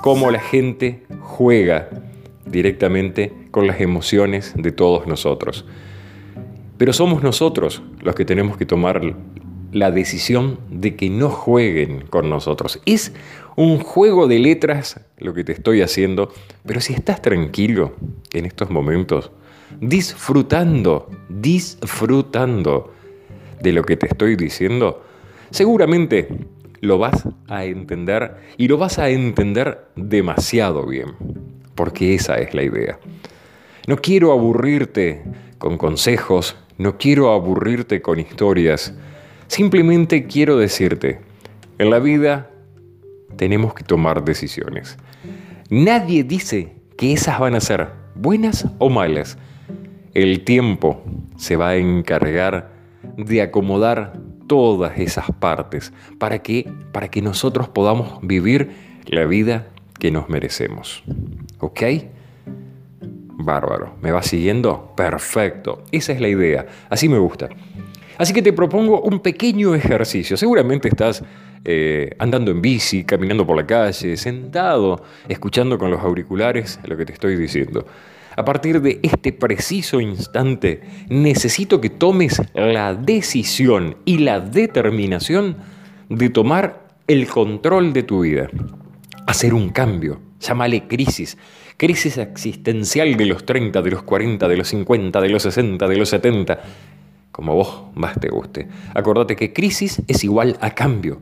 cómo 0.02 0.30
la 0.30 0.40
gente 0.40 1.02
juega 1.20 1.88
directamente 2.46 3.32
con 3.50 3.66
las 3.66 3.80
emociones 3.80 4.52
de 4.56 4.70
todos 4.70 5.06
nosotros. 5.06 5.64
Pero 6.76 6.92
somos 6.92 7.22
nosotros 7.22 7.82
los 8.00 8.14
que 8.14 8.24
tenemos 8.24 8.56
que 8.56 8.66
tomar 8.66 9.14
la 9.74 9.90
decisión 9.90 10.60
de 10.70 10.94
que 10.94 11.10
no 11.10 11.28
jueguen 11.30 12.06
con 12.06 12.30
nosotros. 12.30 12.80
Es 12.86 13.12
un 13.56 13.80
juego 13.80 14.28
de 14.28 14.38
letras 14.38 15.00
lo 15.18 15.34
que 15.34 15.42
te 15.42 15.50
estoy 15.50 15.82
haciendo, 15.82 16.32
pero 16.64 16.80
si 16.80 16.94
estás 16.94 17.20
tranquilo 17.20 17.92
en 18.32 18.46
estos 18.46 18.70
momentos, 18.70 19.32
disfrutando, 19.80 21.10
disfrutando 21.28 22.94
de 23.60 23.72
lo 23.72 23.82
que 23.82 23.96
te 23.96 24.06
estoy 24.06 24.36
diciendo, 24.36 25.02
seguramente 25.50 26.28
lo 26.80 26.98
vas 26.98 27.24
a 27.48 27.64
entender 27.64 28.36
y 28.56 28.68
lo 28.68 28.78
vas 28.78 29.00
a 29.00 29.10
entender 29.10 29.88
demasiado 29.96 30.86
bien, 30.86 31.16
porque 31.74 32.14
esa 32.14 32.36
es 32.36 32.54
la 32.54 32.62
idea. 32.62 33.00
No 33.88 33.96
quiero 33.96 34.30
aburrirte 34.30 35.24
con 35.58 35.78
consejos, 35.78 36.56
no 36.78 36.96
quiero 36.96 37.32
aburrirte 37.32 38.00
con 38.02 38.20
historias, 38.20 38.94
simplemente 39.54 40.26
quiero 40.26 40.58
decirte, 40.58 41.20
en 41.78 41.88
la 41.88 42.00
vida 42.00 42.50
tenemos 43.36 43.72
que 43.72 43.84
tomar 43.84 44.24
decisiones. 44.24 44.98
Nadie 45.70 46.24
dice 46.24 46.72
que 46.98 47.12
esas 47.12 47.38
van 47.38 47.54
a 47.54 47.60
ser 47.60 47.90
buenas 48.16 48.66
o 48.78 48.90
malas. 48.90 49.38
El 50.12 50.42
tiempo 50.42 51.04
se 51.36 51.54
va 51.54 51.68
a 51.68 51.76
encargar 51.76 52.72
de 53.16 53.42
acomodar 53.42 54.18
todas 54.48 54.98
esas 54.98 55.30
partes 55.30 55.92
para 56.18 56.40
que, 56.40 56.68
para 56.90 57.08
que 57.08 57.22
nosotros 57.22 57.68
podamos 57.68 58.18
vivir 58.22 58.72
la 59.06 59.24
vida 59.24 59.68
que 60.00 60.10
nos 60.10 60.28
merecemos. 60.28 61.04
¿Ok? 61.60 61.82
Bárbaro. 63.36 63.94
¿Me 64.02 64.10
va 64.10 64.22
siguiendo? 64.24 64.92
Perfecto. 64.96 65.84
Esa 65.92 66.12
es 66.12 66.20
la 66.20 66.28
idea. 66.28 66.66
Así 66.90 67.08
me 67.08 67.18
gusta. 67.18 67.50
Así 68.18 68.32
que 68.32 68.42
te 68.42 68.52
propongo 68.52 69.00
un 69.00 69.20
pequeño 69.20 69.74
ejercicio. 69.74 70.36
Seguramente 70.36 70.88
estás 70.88 71.22
eh, 71.64 72.14
andando 72.18 72.50
en 72.50 72.60
bici, 72.60 73.04
caminando 73.04 73.46
por 73.46 73.56
la 73.56 73.66
calle, 73.66 74.16
sentado, 74.16 75.02
escuchando 75.28 75.78
con 75.78 75.90
los 75.90 76.00
auriculares 76.00 76.78
lo 76.84 76.96
que 76.96 77.06
te 77.06 77.12
estoy 77.12 77.36
diciendo. 77.36 77.86
A 78.36 78.44
partir 78.44 78.80
de 78.82 78.98
este 79.02 79.32
preciso 79.32 80.00
instante, 80.00 80.82
necesito 81.08 81.80
que 81.80 81.90
tomes 81.90 82.42
la 82.54 82.94
decisión 82.94 83.96
y 84.04 84.18
la 84.18 84.40
determinación 84.40 85.56
de 86.08 86.30
tomar 86.30 86.88
el 87.06 87.26
control 87.28 87.92
de 87.92 88.02
tu 88.02 88.22
vida. 88.22 88.48
Hacer 89.26 89.54
un 89.54 89.70
cambio. 89.70 90.20
Llámale 90.40 90.86
crisis. 90.86 91.38
Crisis 91.76 92.18
existencial 92.18 93.16
de 93.16 93.26
los 93.26 93.46
30, 93.46 93.82
de 93.82 93.90
los 93.90 94.02
40, 94.02 94.48
de 94.48 94.56
los 94.56 94.68
50, 94.68 95.20
de 95.20 95.28
los 95.28 95.42
60, 95.42 95.88
de 95.88 95.96
los 95.96 96.08
70. 96.08 96.60
Como 97.34 97.56
vos 97.56 97.82
más 97.94 98.20
te 98.20 98.28
guste. 98.28 98.68
Acordate 98.94 99.34
que 99.34 99.52
crisis 99.52 100.00
es 100.06 100.22
igual 100.22 100.56
a 100.60 100.70
cambio. 100.70 101.18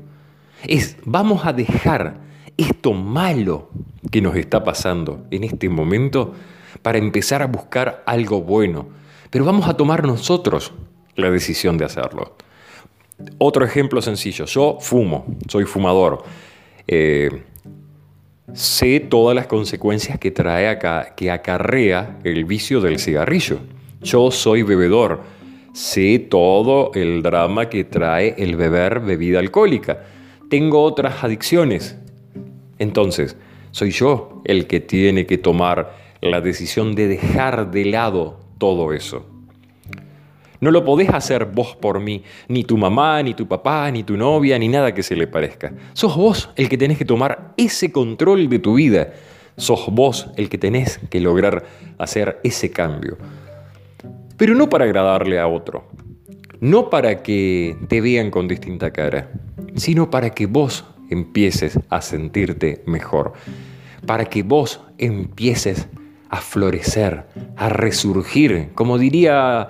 Es, 0.66 0.98
vamos 1.06 1.46
a 1.46 1.54
dejar 1.54 2.18
esto 2.58 2.92
malo 2.92 3.70
que 4.10 4.20
nos 4.20 4.36
está 4.36 4.62
pasando 4.62 5.24
en 5.30 5.42
este 5.42 5.70
momento 5.70 6.34
para 6.82 6.98
empezar 6.98 7.40
a 7.40 7.46
buscar 7.46 8.02
algo 8.04 8.42
bueno. 8.42 8.88
Pero 9.30 9.46
vamos 9.46 9.66
a 9.66 9.74
tomar 9.74 10.06
nosotros 10.06 10.74
la 11.16 11.30
decisión 11.30 11.78
de 11.78 11.86
hacerlo. 11.86 12.36
Otro 13.38 13.64
ejemplo 13.64 14.02
sencillo, 14.02 14.44
yo 14.44 14.76
fumo, 14.80 15.24
soy 15.48 15.64
fumador. 15.64 16.24
Eh, 16.88 17.42
sé 18.52 19.00
todas 19.00 19.34
las 19.34 19.46
consecuencias 19.46 20.18
que 20.18 20.30
trae 20.30 20.68
acá, 20.68 21.14
que 21.16 21.30
acarrea 21.30 22.18
el 22.22 22.44
vicio 22.44 22.82
del 22.82 22.98
cigarrillo. 22.98 23.60
Yo 24.02 24.30
soy 24.30 24.62
bebedor, 24.62 25.40
sé 25.72 26.18
todo 26.18 26.90
el 26.94 27.22
drama 27.22 27.68
que 27.68 27.84
trae 27.84 28.34
el 28.38 28.56
beber 28.56 29.00
bebida 29.00 29.38
alcohólica. 29.38 30.04
Tengo 30.48 30.82
otras 30.82 31.24
adicciones. 31.24 31.98
Entonces, 32.78 33.36
soy 33.70 33.90
yo 33.90 34.42
el 34.44 34.66
que 34.66 34.80
tiene 34.80 35.26
que 35.26 35.38
tomar 35.38 35.96
la 36.20 36.40
decisión 36.40 36.94
de 36.94 37.08
dejar 37.08 37.70
de 37.70 37.86
lado 37.86 38.40
todo 38.58 38.92
eso. 38.92 39.26
No 40.60 40.70
lo 40.70 40.84
podés 40.84 41.08
hacer 41.08 41.46
vos 41.46 41.74
por 41.74 41.98
mí, 41.98 42.22
ni 42.46 42.62
tu 42.62 42.78
mamá, 42.78 43.20
ni 43.22 43.34
tu 43.34 43.48
papá, 43.48 43.90
ni 43.90 44.04
tu 44.04 44.16
novia, 44.16 44.56
ni 44.60 44.68
nada 44.68 44.94
que 44.94 45.02
se 45.02 45.16
le 45.16 45.26
parezca. 45.26 45.72
Sos 45.92 46.16
vos 46.16 46.50
el 46.54 46.68
que 46.68 46.78
tenés 46.78 46.98
que 46.98 47.04
tomar 47.04 47.52
ese 47.56 47.90
control 47.90 48.48
de 48.48 48.60
tu 48.60 48.74
vida. 48.74 49.12
Sos 49.56 49.86
vos 49.90 50.30
el 50.36 50.48
que 50.48 50.58
tenés 50.58 51.00
que 51.10 51.20
lograr 51.20 51.64
hacer 51.98 52.38
ese 52.44 52.70
cambio. 52.70 53.18
Pero 54.36 54.54
no 54.54 54.68
para 54.68 54.84
agradarle 54.84 55.38
a 55.38 55.46
otro, 55.46 55.88
no 56.60 56.90
para 56.90 57.22
que 57.22 57.76
te 57.88 58.00
vean 58.00 58.30
con 58.30 58.48
distinta 58.48 58.92
cara, 58.92 59.30
sino 59.74 60.10
para 60.10 60.30
que 60.30 60.46
vos 60.46 60.84
empieces 61.10 61.78
a 61.90 62.00
sentirte 62.00 62.82
mejor, 62.86 63.32
para 64.06 64.24
que 64.24 64.42
vos 64.42 64.80
empieces 64.98 65.88
a 66.28 66.40
florecer, 66.40 67.24
a 67.56 67.68
resurgir, 67.68 68.70
como 68.74 68.98
diría 68.98 69.68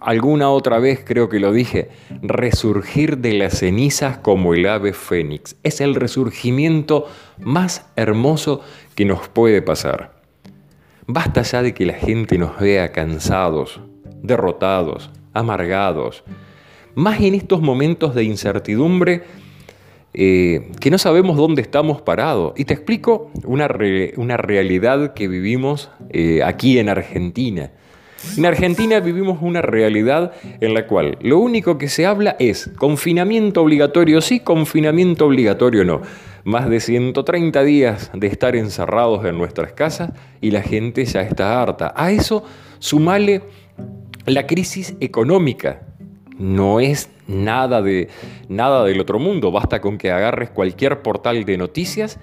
alguna 0.00 0.50
otra 0.50 0.78
vez, 0.78 1.00
creo 1.04 1.28
que 1.28 1.40
lo 1.40 1.52
dije, 1.52 1.88
resurgir 2.22 3.18
de 3.18 3.32
las 3.32 3.58
cenizas 3.58 4.18
como 4.18 4.54
el 4.54 4.66
ave 4.66 4.92
fénix. 4.92 5.56
Es 5.64 5.80
el 5.80 5.96
resurgimiento 5.96 7.06
más 7.40 7.86
hermoso 7.96 8.60
que 8.94 9.04
nos 9.04 9.28
puede 9.28 9.62
pasar. 9.62 10.22
Basta 11.08 11.42
ya 11.42 11.62
de 11.62 11.74
que 11.74 11.86
la 11.86 11.94
gente 11.94 12.38
nos 12.38 12.58
vea 12.60 12.92
cansados, 12.92 13.80
derrotados, 14.26 15.10
amargados, 15.32 16.24
más 16.94 17.20
en 17.20 17.34
estos 17.34 17.60
momentos 17.60 18.14
de 18.14 18.24
incertidumbre 18.24 19.22
eh, 20.18 20.72
que 20.80 20.90
no 20.90 20.96
sabemos 20.96 21.36
dónde 21.36 21.60
estamos 21.60 22.00
parados. 22.00 22.54
Y 22.56 22.64
te 22.64 22.72
explico 22.72 23.30
una, 23.44 23.68
una 24.16 24.38
realidad 24.38 25.12
que 25.12 25.28
vivimos 25.28 25.90
eh, 26.08 26.42
aquí 26.42 26.78
en 26.78 26.88
Argentina. 26.88 27.70
En 28.36 28.46
Argentina 28.46 28.98
vivimos 29.00 29.38
una 29.42 29.60
realidad 29.60 30.32
en 30.60 30.72
la 30.72 30.86
cual 30.86 31.18
lo 31.20 31.38
único 31.38 31.76
que 31.76 31.88
se 31.88 32.06
habla 32.06 32.34
es 32.38 32.70
confinamiento 32.78 33.60
obligatorio 33.60 34.22
sí, 34.22 34.40
confinamiento 34.40 35.26
obligatorio 35.26 35.84
no. 35.84 36.00
Más 36.44 36.70
de 36.70 36.80
130 36.80 37.62
días 37.62 38.10
de 38.14 38.26
estar 38.26 38.56
encerrados 38.56 39.24
en 39.26 39.36
nuestras 39.36 39.72
casas 39.72 40.12
y 40.40 40.50
la 40.50 40.62
gente 40.62 41.04
ya 41.04 41.20
está 41.20 41.60
harta. 41.60 41.92
A 41.94 42.10
eso 42.10 42.42
sumale 42.78 43.42
la 44.26 44.46
crisis 44.46 44.96
económica 45.00 45.82
no 46.38 46.80
es 46.80 47.08
nada, 47.26 47.80
de, 47.82 48.08
nada 48.48 48.84
del 48.84 49.00
otro 49.00 49.18
mundo. 49.18 49.50
Basta 49.50 49.80
con 49.80 49.98
que 49.98 50.10
agarres 50.10 50.50
cualquier 50.50 51.02
portal 51.02 51.44
de 51.44 51.56
noticias 51.56 52.18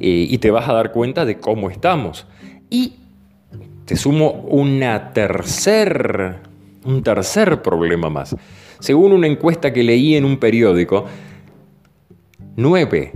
eh, 0.00 0.26
y 0.28 0.38
te 0.38 0.50
vas 0.50 0.68
a 0.68 0.72
dar 0.72 0.92
cuenta 0.92 1.24
de 1.24 1.38
cómo 1.38 1.70
estamos. 1.70 2.26
Y 2.70 2.94
te 3.84 3.96
sumo 3.96 4.46
tercer, 5.12 6.38
un 6.84 7.02
tercer 7.02 7.62
problema 7.62 8.08
más. 8.08 8.36
Según 8.78 9.12
una 9.12 9.26
encuesta 9.26 9.72
que 9.72 9.82
leí 9.82 10.14
en 10.14 10.24
un 10.24 10.38
periódico, 10.38 11.04
nueve 12.56 13.12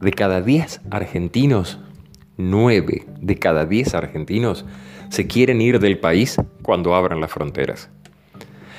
de 0.00 0.10
cada 0.12 0.42
diez 0.42 0.80
argentinos, 0.90 1.80
nueve 2.36 3.06
de 3.20 3.36
cada 3.36 3.64
diez 3.64 3.94
argentinos 3.94 4.64
se 5.12 5.26
quieren 5.26 5.60
ir 5.60 5.78
del 5.78 5.98
país 5.98 6.38
cuando 6.62 6.94
abran 6.94 7.20
las 7.20 7.30
fronteras. 7.30 7.90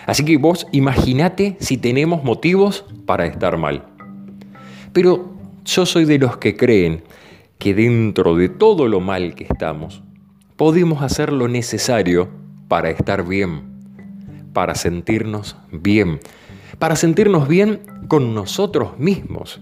Así 0.07 0.25
que 0.25 0.37
vos 0.37 0.65
imaginate 0.71 1.55
si 1.59 1.77
tenemos 1.77 2.23
motivos 2.23 2.85
para 3.05 3.27
estar 3.27 3.55
mal. 3.57 3.85
Pero 4.93 5.31
yo 5.63 5.85
soy 5.85 6.05
de 6.05 6.17
los 6.17 6.37
que 6.37 6.57
creen 6.57 7.03
que 7.59 7.75
dentro 7.75 8.35
de 8.35 8.49
todo 8.49 8.87
lo 8.87 8.99
mal 8.99 9.35
que 9.35 9.43
estamos, 9.43 10.01
podemos 10.55 11.03
hacer 11.03 11.31
lo 11.31 11.47
necesario 11.47 12.29
para 12.67 12.89
estar 12.89 13.27
bien, 13.27 13.61
para 14.53 14.73
sentirnos 14.73 15.55
bien, 15.71 16.19
para 16.79 16.95
sentirnos 16.95 17.47
bien 17.47 17.79
con 18.07 18.33
nosotros 18.33 18.97
mismos. 18.97 19.61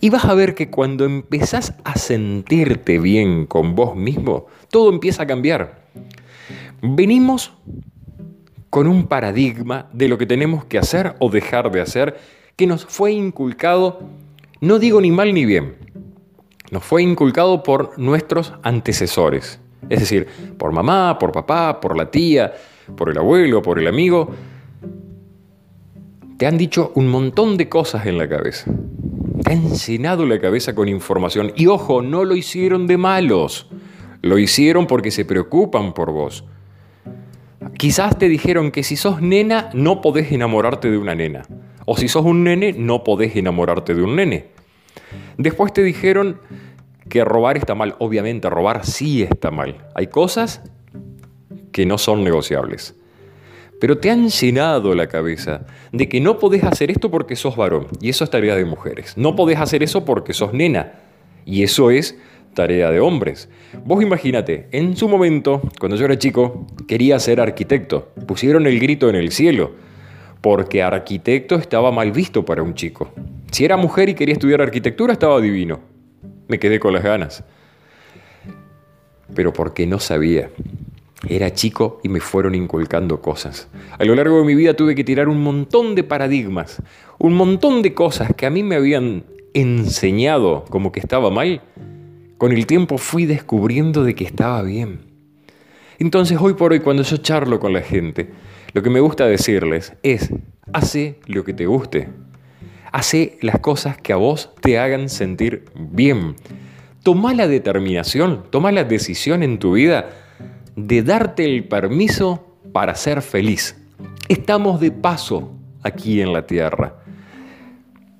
Y 0.00 0.10
vas 0.10 0.24
a 0.24 0.34
ver 0.34 0.54
que 0.54 0.70
cuando 0.70 1.04
empezás 1.04 1.74
a 1.84 1.96
sentirte 1.96 2.98
bien 2.98 3.46
con 3.46 3.74
vos 3.74 3.96
mismo, 3.96 4.46
todo 4.70 4.90
empieza 4.90 5.22
a 5.22 5.26
cambiar. 5.26 5.86
Venimos 6.82 7.52
con 8.70 8.88
un 8.88 9.06
paradigma 9.06 9.88
de 9.92 10.08
lo 10.08 10.18
que 10.18 10.26
tenemos 10.26 10.64
que 10.64 10.78
hacer 10.78 11.14
o 11.18 11.30
dejar 11.30 11.70
de 11.70 11.80
hacer 11.80 12.18
que 12.56 12.66
nos 12.66 12.84
fue 12.84 13.12
inculcado, 13.12 14.00
no 14.60 14.78
digo 14.78 15.00
ni 15.00 15.10
mal 15.10 15.32
ni 15.32 15.44
bien, 15.44 15.76
nos 16.70 16.84
fue 16.84 17.02
inculcado 17.02 17.62
por 17.62 17.98
nuestros 17.98 18.54
antecesores, 18.62 19.60
es 19.88 20.00
decir, 20.00 20.26
por 20.58 20.72
mamá, 20.72 21.18
por 21.18 21.32
papá, 21.32 21.80
por 21.80 21.96
la 21.96 22.10
tía, 22.10 22.52
por 22.96 23.10
el 23.10 23.18
abuelo, 23.18 23.62
por 23.62 23.78
el 23.78 23.86
amigo. 23.86 24.30
Te 26.38 26.46
han 26.46 26.58
dicho 26.58 26.92
un 26.94 27.08
montón 27.08 27.56
de 27.56 27.68
cosas 27.68 28.06
en 28.06 28.18
la 28.18 28.28
cabeza. 28.28 28.70
Han 29.46 29.70
llenado 29.74 30.26
la 30.26 30.40
cabeza 30.40 30.74
con 30.74 30.88
información. 30.88 31.52
Y 31.54 31.68
ojo, 31.68 32.02
no 32.02 32.24
lo 32.24 32.34
hicieron 32.34 32.88
de 32.88 32.96
malos. 32.96 33.68
Lo 34.20 34.38
hicieron 34.38 34.88
porque 34.88 35.12
se 35.12 35.24
preocupan 35.24 35.94
por 35.94 36.10
vos. 36.10 36.44
Quizás 37.78 38.18
te 38.18 38.28
dijeron 38.28 38.72
que 38.72 38.82
si 38.82 38.96
sos 38.96 39.22
nena 39.22 39.70
no 39.72 40.00
podés 40.00 40.32
enamorarte 40.32 40.90
de 40.90 40.98
una 40.98 41.14
nena. 41.14 41.42
O 41.84 41.96
si 41.96 42.08
sos 42.08 42.24
un 42.24 42.42
nene 42.42 42.72
no 42.72 43.04
podés 43.04 43.36
enamorarte 43.36 43.94
de 43.94 44.02
un 44.02 44.16
nene. 44.16 44.48
Después 45.38 45.72
te 45.72 45.84
dijeron 45.84 46.40
que 47.08 47.24
robar 47.24 47.56
está 47.56 47.76
mal. 47.76 47.94
Obviamente 48.00 48.50
robar 48.50 48.84
sí 48.84 49.22
está 49.22 49.52
mal. 49.52 49.76
Hay 49.94 50.08
cosas 50.08 50.60
que 51.70 51.86
no 51.86 51.98
son 51.98 52.24
negociables. 52.24 52.96
Pero 53.80 53.98
te 53.98 54.10
han 54.10 54.28
llenado 54.28 54.94
la 54.94 55.06
cabeza 55.06 55.66
de 55.92 56.08
que 56.08 56.20
no 56.20 56.38
podés 56.38 56.64
hacer 56.64 56.90
esto 56.90 57.10
porque 57.10 57.36
sos 57.36 57.56
varón. 57.56 57.88
Y 58.00 58.08
eso 58.08 58.24
es 58.24 58.30
tarea 58.30 58.56
de 58.56 58.64
mujeres. 58.64 59.16
No 59.16 59.36
podés 59.36 59.58
hacer 59.58 59.82
eso 59.82 60.04
porque 60.04 60.32
sos 60.32 60.52
nena. 60.52 60.94
Y 61.44 61.62
eso 61.62 61.90
es 61.90 62.18
tarea 62.54 62.90
de 62.90 63.00
hombres. 63.00 63.48
Vos 63.84 64.02
imagínate, 64.02 64.66
en 64.72 64.96
su 64.96 65.08
momento, 65.08 65.62
cuando 65.78 65.96
yo 65.96 66.06
era 66.06 66.18
chico, 66.18 66.66
quería 66.88 67.20
ser 67.20 67.40
arquitecto. 67.40 68.08
Pusieron 68.26 68.66
el 68.66 68.80
grito 68.80 69.08
en 69.08 69.14
el 69.14 69.30
cielo, 69.30 69.72
porque 70.40 70.82
arquitecto 70.82 71.54
estaba 71.54 71.92
mal 71.92 72.10
visto 72.10 72.44
para 72.44 72.62
un 72.62 72.74
chico. 72.74 73.12
Si 73.52 73.64
era 73.64 73.76
mujer 73.76 74.08
y 74.08 74.14
quería 74.14 74.32
estudiar 74.32 74.62
arquitectura, 74.62 75.12
estaba 75.12 75.40
divino. 75.40 75.80
Me 76.48 76.58
quedé 76.58 76.80
con 76.80 76.94
las 76.94 77.04
ganas. 77.04 77.44
Pero 79.34 79.52
porque 79.52 79.86
no 79.86 80.00
sabía. 80.00 80.50
Era 81.28 81.52
chico 81.52 82.00
y 82.02 82.08
me 82.08 82.20
fueron 82.20 82.54
inculcando 82.54 83.20
cosas. 83.20 83.68
A 83.98 84.04
lo 84.04 84.14
largo 84.14 84.38
de 84.38 84.44
mi 84.44 84.54
vida 84.54 84.74
tuve 84.74 84.94
que 84.94 85.04
tirar 85.04 85.28
un 85.28 85.42
montón 85.42 85.94
de 85.94 86.04
paradigmas, 86.04 86.82
un 87.18 87.34
montón 87.34 87.82
de 87.82 87.94
cosas 87.94 88.32
que 88.36 88.46
a 88.46 88.50
mí 88.50 88.62
me 88.62 88.76
habían 88.76 89.24
enseñado 89.54 90.64
como 90.68 90.92
que 90.92 91.00
estaba 91.00 91.30
mal 91.30 91.62
con 92.38 92.52
el 92.52 92.66
tiempo 92.66 92.98
fui 92.98 93.24
descubriendo 93.24 94.04
de 94.04 94.14
que 94.14 94.24
estaba 94.24 94.62
bien. 94.62 95.00
Entonces 95.98 96.38
hoy 96.40 96.54
por 96.54 96.72
hoy 96.72 96.80
cuando 96.80 97.02
yo 97.02 97.16
charlo 97.16 97.58
con 97.58 97.72
la 97.72 97.80
gente, 97.80 98.30
lo 98.74 98.82
que 98.82 98.90
me 98.90 99.00
gusta 99.00 99.26
decirles 99.26 99.94
es, 100.02 100.30
hace 100.72 101.18
lo 101.26 101.44
que 101.44 101.54
te 101.54 101.66
guste. 101.66 102.08
Hace 102.92 103.38
las 103.40 103.58
cosas 103.60 103.96
que 103.96 104.12
a 104.12 104.16
vos 104.16 104.50
te 104.60 104.78
hagan 104.78 105.08
sentir 105.08 105.64
bien. 105.74 106.36
Toma 107.02 107.34
la 107.34 107.48
determinación, 107.48 108.44
toma 108.50 108.72
la 108.72 108.84
decisión 108.84 109.42
en 109.42 109.58
tu 109.58 109.72
vida 109.72 110.10
de 110.76 111.02
darte 111.02 111.44
el 111.44 111.64
permiso 111.64 112.58
para 112.72 112.94
ser 112.94 113.22
feliz. 113.22 113.76
Estamos 114.28 114.78
de 114.80 114.92
paso 114.92 115.52
aquí 115.82 116.20
en 116.20 116.32
la 116.32 116.46
tierra. 116.46 116.96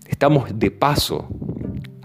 Estamos 0.08 0.58
de 0.58 0.70
paso. 0.70 1.28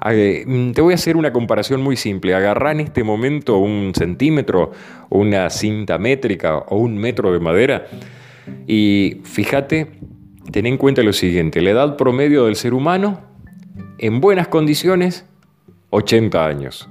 Mm, 0.03 0.71
te 0.71 0.81
voy 0.81 0.93
a 0.93 0.95
hacer 0.95 1.15
una 1.15 1.31
comparación 1.31 1.81
muy 1.81 1.95
simple. 1.95 2.35
Agarrá 2.35 2.71
en 2.71 2.81
este 2.81 3.03
momento 3.03 3.57
un 3.57 3.93
centímetro, 3.95 4.71
una 5.09 5.49
cinta 5.49 5.97
métrica 5.97 6.57
o 6.57 6.77
un 6.77 6.97
metro 6.97 7.31
de 7.31 7.39
madera 7.39 7.87
y 8.67 9.21
fíjate, 9.23 9.91
ten 10.51 10.65
en 10.65 10.77
cuenta 10.77 11.03
lo 11.03 11.13
siguiente, 11.13 11.61
la 11.61 11.71
edad 11.71 11.97
promedio 11.97 12.45
del 12.45 12.55
ser 12.55 12.73
humano 12.73 13.21
en 13.97 14.19
buenas 14.19 14.47
condiciones, 14.47 15.25
80 15.91 16.45
años. 16.45 16.89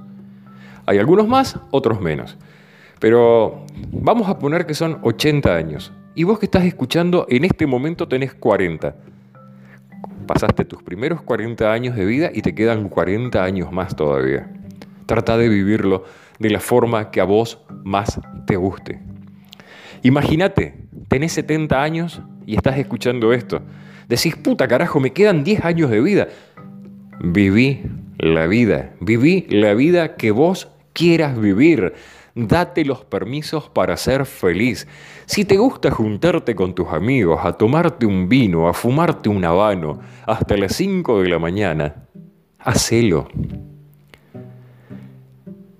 Hay 0.85 0.97
algunos 0.97 1.27
más, 1.27 1.59
otros 1.71 2.01
menos. 2.01 2.37
Pero 3.01 3.65
vamos 3.91 4.29
a 4.29 4.39
poner 4.39 4.65
que 4.65 4.73
son 4.73 4.99
80 5.01 5.53
años. 5.53 5.91
Y 6.15 6.23
vos 6.23 6.39
que 6.39 6.45
estás 6.45 6.63
escuchando, 6.63 7.25
en 7.29 7.43
este 7.43 7.67
momento 7.67 8.07
tenés 8.07 8.33
40 8.33 8.95
pasaste 10.31 10.63
tus 10.63 10.81
primeros 10.81 11.21
40 11.21 11.73
años 11.73 11.95
de 11.95 12.05
vida 12.05 12.31
y 12.33 12.41
te 12.41 12.55
quedan 12.55 12.87
40 12.87 13.43
años 13.43 13.71
más 13.71 13.95
todavía. 13.97 14.49
Trata 15.05 15.37
de 15.37 15.49
vivirlo 15.49 16.05
de 16.39 16.49
la 16.49 16.61
forma 16.61 17.11
que 17.11 17.19
a 17.19 17.25
vos 17.25 17.59
más 17.83 18.19
te 18.47 18.55
guste. 18.55 19.01
Imagínate, 20.03 20.85
tenés 21.09 21.33
70 21.33 21.83
años 21.83 22.21
y 22.45 22.55
estás 22.55 22.77
escuchando 22.77 23.33
esto. 23.33 23.61
Decís, 24.07 24.37
puta 24.37 24.69
carajo, 24.69 25.01
me 25.01 25.11
quedan 25.11 25.43
10 25.43 25.65
años 25.65 25.89
de 25.89 26.01
vida. 26.01 26.27
Viví 27.19 27.83
la 28.17 28.47
vida, 28.47 28.93
viví 29.01 29.47
la 29.49 29.73
vida 29.73 30.15
que 30.15 30.31
vos 30.31 30.69
quieras 30.93 31.39
vivir. 31.39 31.93
Date 32.33 32.85
los 32.85 33.03
permisos 33.03 33.69
para 33.69 33.97
ser 33.97 34.25
feliz. 34.25 34.87
Si 35.25 35.43
te 35.43 35.57
gusta 35.57 35.91
juntarte 35.91 36.55
con 36.55 36.73
tus 36.73 36.87
amigos, 36.89 37.41
a 37.43 37.51
tomarte 37.53 38.05
un 38.05 38.29
vino, 38.29 38.69
a 38.69 38.73
fumarte 38.73 39.27
un 39.27 39.43
habano 39.43 39.99
hasta 40.25 40.55
las 40.55 40.73
5 40.75 41.21
de 41.21 41.29
la 41.29 41.39
mañana, 41.39 42.07
hacelo. 42.59 43.27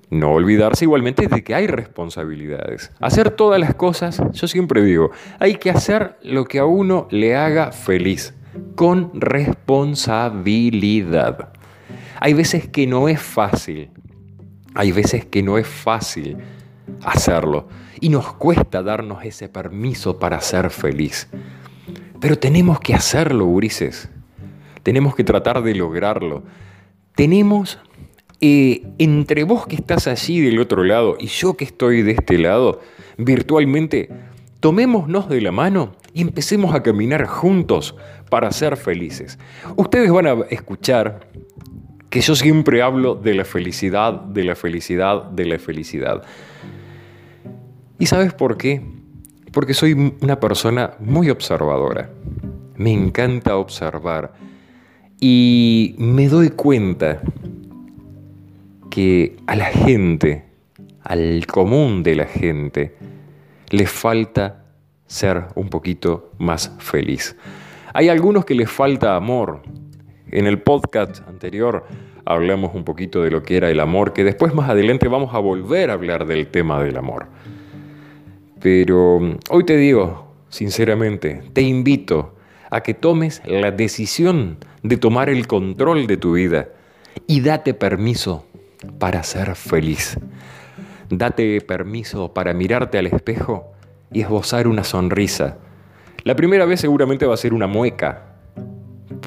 No 0.10 0.32
olvidarse 0.32 0.84
igualmente 0.84 1.28
de 1.28 1.42
que 1.42 1.56
hay 1.56 1.68
responsabilidades. 1.68 2.92
Hacer 3.00 3.32
todas 3.32 3.62
las 3.62 3.76
cosas, 3.76 4.22
yo 4.34 4.48
siempre 4.48 4.84
digo, 4.84 5.12
hay 5.40 5.56
que 5.56 5.70
hacer 5.70 6.18
lo 6.22 6.44
que 6.44 6.60
a 6.60 6.66
uno 6.66 7.08
le 7.12 7.38
haga 7.38 7.72
feliz, 7.72 8.36
con 8.76 9.10
responsabilidad. 9.14 11.54
Hay 12.20 12.34
veces 12.34 12.68
que 12.68 12.88
no 12.88 13.08
es 13.08 13.22
fácil, 13.22 13.90
hay 14.76 14.92
veces 14.92 15.26
que 15.26 15.44
no 15.44 15.58
es 15.58 15.68
fácil 15.68 16.38
hacerlo 17.04 17.68
y 18.00 18.10
nos 18.10 18.34
cuesta 18.34 18.82
darnos 18.82 19.24
ese 19.24 19.50
permiso 19.50 20.18
para 20.20 20.42
ser 20.42 20.70
feliz. 20.70 21.28
Pero 22.20 22.38
tenemos 22.38 22.80
que 22.80 22.94
hacerlo, 22.94 23.46
Ulises. 23.46 24.10
Tenemos 24.84 25.16
que 25.16 25.24
tratar 25.24 25.62
de 25.62 25.76
lograrlo. 25.76 26.44
Tenemos, 27.16 27.80
eh, 28.40 28.84
entre 28.98 29.44
vos 29.44 29.68
que 29.68 29.76
estás 29.76 30.08
allí 30.08 30.40
del 30.40 30.60
otro 30.60 30.84
lado 30.84 31.18
y 31.20 31.28
yo 31.28 31.56
que 31.56 31.66
estoy 31.66 32.02
de 32.02 32.12
este 32.12 32.38
lado, 32.38 32.80
virtualmente, 33.18 34.10
tomémonos 34.60 35.30
de 35.30 35.42
la 35.42 35.52
mano 35.52 35.96
y 36.14 36.22
empecemos 36.22 36.74
a 36.74 36.84
caminar 36.84 37.26
juntos 37.26 37.96
para 38.30 38.52
ser 38.52 38.78
felices. 38.78 39.38
Ustedes 39.76 40.12
van 40.12 40.28
a 40.28 40.34
escuchar 40.50 41.28
que 42.12 42.20
yo 42.20 42.36
siempre 42.36 42.82
hablo 42.82 43.16
de 43.16 43.34
la 43.34 43.46
felicidad, 43.46 44.12
de 44.12 44.44
la 44.44 44.56
felicidad, 44.56 45.24
de 45.24 45.46
la 45.46 45.58
felicidad. 45.58 46.22
¿Y 47.98 48.06
sabes 48.06 48.34
por 48.34 48.58
qué? 48.58 48.82
Porque 49.54 49.74
soy 49.74 50.14
una 50.20 50.38
persona 50.38 50.92
muy 51.00 51.30
observadora. 51.30 52.10
Me 52.76 52.92
encanta 52.92 53.56
observar. 53.56 54.34
Y 55.22 55.96
me 56.00 56.28
doy 56.28 56.50
cuenta 56.50 57.22
que 58.90 59.38
a 59.48 59.56
la 59.56 59.68
gente, 59.68 60.44
al 61.04 61.46
común 61.48 62.04
de 62.04 62.16
la 62.16 62.26
gente, 62.26 62.94
le 63.70 63.88
falta 63.88 64.66
ser 65.08 65.46
un 65.56 65.70
poquito 65.70 66.34
más 66.40 66.76
feliz. 66.80 67.38
Hay 67.94 68.10
algunos 68.10 68.44
que 68.44 68.56
les 68.56 68.70
falta 68.70 69.16
amor, 69.16 69.62
en 70.32 70.48
el 70.48 70.62
podcast 70.62 71.28
anterior 71.28 71.86
hablamos 72.26 72.74
un 72.74 72.84
poquito 72.84 73.22
de 73.22 73.32
lo 73.32 73.44
que 73.44 73.58
era 73.58 73.70
el 73.70 73.80
amor, 73.80 74.14
que 74.14 74.24
después 74.24 74.54
más 74.54 74.70
adelante 74.70 75.08
vamos 75.08 75.34
a 75.34 75.40
volver 75.40 75.90
a 75.90 75.94
hablar 75.94 76.26
del 76.26 76.48
tema 76.48 76.82
del 76.82 76.98
amor. 76.98 77.28
Pero 78.60 79.20
mm, 79.20 79.38
hoy 79.50 79.66
te 79.66 79.78
digo, 79.78 80.34
sinceramente, 80.50 81.44
te 81.54 81.62
invito 81.62 82.36
a 82.70 82.82
que 82.82 82.94
tomes 82.94 83.42
la 83.46 83.72
decisión 83.72 84.58
de 84.84 84.98
tomar 84.98 85.30
el 85.30 85.48
control 85.48 86.08
de 86.08 86.18
tu 86.18 86.34
vida 86.34 86.70
y 87.28 87.42
date 87.42 87.74
permiso 87.74 88.46
para 89.00 89.24
ser 89.24 89.56
feliz. 89.56 90.18
Date 91.10 91.60
permiso 91.62 92.34
para 92.34 92.54
mirarte 92.54 92.98
al 92.98 93.08
espejo 93.08 93.74
y 94.14 94.22
esbozar 94.22 94.68
una 94.68 94.84
sonrisa. 94.84 95.58
La 96.24 96.36
primera 96.36 96.66
vez 96.66 96.80
seguramente 96.80 97.26
va 97.26 97.34
a 97.34 97.38
ser 97.38 97.54
una 97.54 97.68
mueca, 97.68 98.31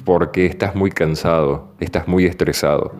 porque 0.05 0.45
estás 0.45 0.75
muy 0.75 0.91
cansado, 0.91 1.73
estás 1.79 2.07
muy 2.07 2.25
estresado. 2.25 2.93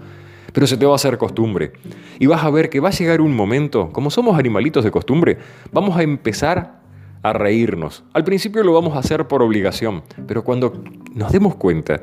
Pero 0.52 0.68
se 0.68 0.76
te 0.76 0.86
va 0.86 0.94
a 0.94 0.96
hacer 0.96 1.18
costumbre. 1.18 1.74
Y 2.20 2.26
vas 2.26 2.44
a 2.44 2.50
ver 2.50 2.70
que 2.70 2.80
va 2.80 2.90
a 2.90 2.92
llegar 2.92 3.22
un 3.22 3.36
momento, 3.36 3.92
como 3.92 4.10
somos 4.10 4.38
animalitos 4.38 4.84
de 4.84 4.92
costumbre, 4.92 5.38
vamos 5.72 5.96
a 5.96 6.04
empezar 6.04 6.82
a 7.22 7.34
reírnos. 7.34 8.04
Al 8.14 8.24
principio 8.24 8.64
lo 8.64 8.74
vamos 8.74 8.96
a 8.96 9.00
hacer 9.00 9.28
por 9.28 9.42
obligación, 9.42 10.04
pero 10.28 10.44
cuando 10.44 10.84
nos 11.14 11.32
demos 11.32 11.56
cuenta, 11.56 12.02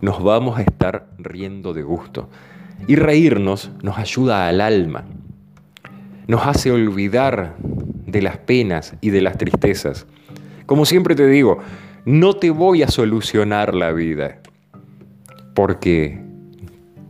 nos 0.00 0.22
vamos 0.22 0.58
a 0.58 0.62
estar 0.62 1.08
riendo 1.18 1.74
de 1.74 1.82
gusto. 1.82 2.28
Y 2.86 2.96
reírnos 2.96 3.72
nos 3.82 3.98
ayuda 3.98 4.48
al 4.48 4.60
alma, 4.60 5.04
nos 6.28 6.46
hace 6.46 6.70
olvidar 6.70 7.56
de 8.06 8.22
las 8.22 8.38
penas 8.38 8.94
y 9.00 9.10
de 9.10 9.20
las 9.20 9.36
tristezas. 9.36 10.06
Como 10.66 10.84
siempre 10.84 11.14
te 11.14 11.26
digo, 11.26 11.58
no 12.08 12.32
te 12.32 12.48
voy 12.48 12.82
a 12.82 12.88
solucionar 12.88 13.74
la 13.74 13.92
vida, 13.92 14.40
porque 15.54 16.18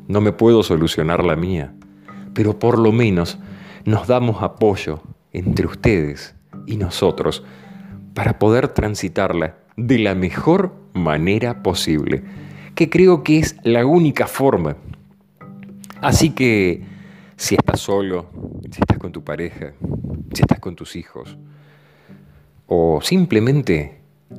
no 0.09 0.21
me 0.21 0.33
puedo 0.33 0.65
solucionar 0.65 1.23
la 1.23 1.37
mía, 1.37 1.73
pero 2.35 2.59
por 2.59 2.81
lo 2.81 2.91
menos 2.91 3.39
nos 3.85 4.09
damos 4.09 4.43
apoyo 4.43 5.01
entre 5.33 5.67
ustedes 5.67 6.35
y 6.67 6.79
nosotros 6.79 7.45
para 8.13 8.41
poder 8.41 8.67
transitarla 8.67 9.55
de 9.77 10.01
la 10.01 10.17
mejor 10.17 10.75
manera 10.95 11.63
posible, 11.63 12.25
que 12.75 12.91
creo 12.91 13.23
que 13.23 13.39
es 13.39 13.55
la 13.63 13.87
única 13.87 14.27
forma. 14.27 14.79
Así 16.01 16.31
que 16.31 16.83
si 17.37 17.55
estás 17.55 17.79
solo, 17.79 18.27
si 18.69 18.81
estás 18.81 18.99
con 18.99 19.13
tu 19.13 19.23
pareja, 19.23 19.75
si 20.35 20.43
estás 20.43 20.59
con 20.59 20.75
tus 20.75 20.97
hijos, 20.97 21.39
o 22.67 22.99
simplemente 23.01 23.98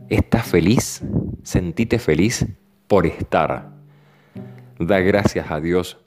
estás 0.10 0.47
feliz, 0.47 1.02
sentite 1.43 1.99
feliz 1.99 2.45
por 2.88 3.06
estar. 3.06 3.69
Da 4.80 4.99
gracias 4.99 5.52
a 5.52 5.60
Dios 5.60 5.97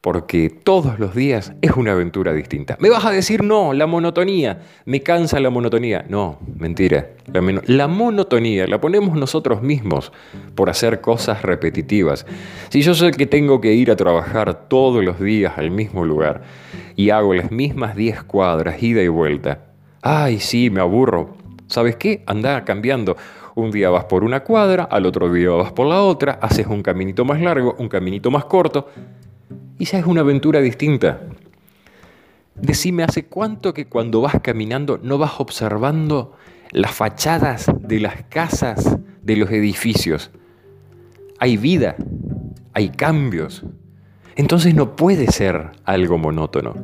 porque 0.00 0.48
todos 0.48 0.98
los 0.98 1.14
días 1.14 1.52
es 1.60 1.72
una 1.72 1.92
aventura 1.92 2.32
distinta. 2.32 2.76
Me 2.80 2.88
vas 2.88 3.04
a 3.04 3.10
decir, 3.10 3.42
no, 3.42 3.72
la 3.72 3.86
monotonía, 3.86 4.60
me 4.84 5.02
cansa 5.02 5.40
la 5.40 5.50
monotonía. 5.50 6.04
No, 6.08 6.38
mentira. 6.56 7.10
La, 7.32 7.42
la, 7.66 7.88
monotonía 7.88 8.66
la 8.66 8.80
ponemos 8.80 9.18
nosotros 9.18 9.60
mismos 9.60 10.12
por 10.54 10.70
hacer 10.70 11.00
cosas 11.00 11.42
repetitivas. 11.42 12.26
Si 12.68 12.82
yo 12.82 12.94
sé 12.94 13.10
que 13.10 13.26
tengo 13.26 13.60
que 13.60 13.74
ir 13.74 13.90
a 13.90 13.96
trabajar 13.96 14.68
todos 14.68 15.04
los 15.04 15.20
días 15.20 15.58
al 15.58 15.70
mismo 15.70 16.04
lugar 16.04 16.42
y 16.94 17.10
hago 17.10 17.34
las 17.34 17.50
mismas 17.50 17.96
10 17.96 18.22
cuadras, 18.22 18.82
ida 18.82 19.02
y 19.02 19.08
vuelta, 19.08 19.66
ay, 20.02 20.38
sí, 20.38 20.70
me 20.70 20.80
aburro. 20.80 21.36
¿Sabes 21.68 21.96
qué? 21.96 22.22
Anda 22.26 22.64
cambiando. 22.64 23.16
Un 23.54 23.70
día 23.70 23.90
vas 23.90 24.04
por 24.04 24.24
una 24.24 24.40
cuadra, 24.40 24.84
al 24.84 25.06
otro 25.06 25.32
día 25.32 25.50
vas 25.50 25.72
por 25.72 25.86
la 25.86 26.02
otra, 26.02 26.38
haces 26.42 26.66
un 26.66 26.82
caminito 26.82 27.24
más 27.24 27.40
largo, 27.40 27.76
un 27.78 27.88
caminito 27.88 28.30
más 28.30 28.44
corto 28.44 28.88
y 29.78 29.84
ya 29.84 29.98
es 29.98 30.06
una 30.06 30.22
aventura 30.22 30.60
distinta. 30.60 31.20
Decime, 32.54 33.04
¿hace 33.04 33.26
cuánto 33.26 33.72
que 33.72 33.86
cuando 33.86 34.20
vas 34.20 34.36
caminando 34.42 34.98
no 35.02 35.18
vas 35.18 35.38
observando 35.38 36.32
las 36.72 36.92
fachadas 36.92 37.70
de 37.80 38.00
las 38.00 38.24
casas, 38.24 38.98
de 39.22 39.36
los 39.36 39.50
edificios? 39.50 40.30
Hay 41.38 41.56
vida, 41.56 41.94
hay 42.74 42.88
cambios. 42.88 43.64
Entonces 44.34 44.74
no 44.74 44.96
puede 44.96 45.28
ser 45.28 45.70
algo 45.84 46.18
monótono. 46.18 46.74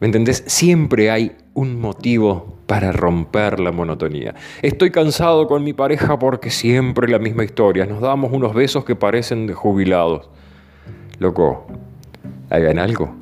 ¿Me 0.00 0.06
entendés? 0.06 0.44
Siempre 0.46 1.10
hay 1.10 1.36
un 1.54 1.80
motivo 1.80 2.58
para 2.70 2.92
romper 2.92 3.58
la 3.58 3.72
monotonía. 3.72 4.36
Estoy 4.62 4.92
cansado 4.92 5.48
con 5.48 5.64
mi 5.64 5.72
pareja 5.72 6.16
porque 6.20 6.50
siempre 6.50 7.08
la 7.08 7.18
misma 7.18 7.42
historia. 7.42 7.84
Nos 7.84 8.00
damos 8.00 8.32
unos 8.32 8.54
besos 8.54 8.84
que 8.84 8.94
parecen 8.94 9.48
de 9.48 9.54
jubilados 9.54 10.30
loco, 11.18 11.66
hagan 12.48 12.78
algo. 12.78 13.12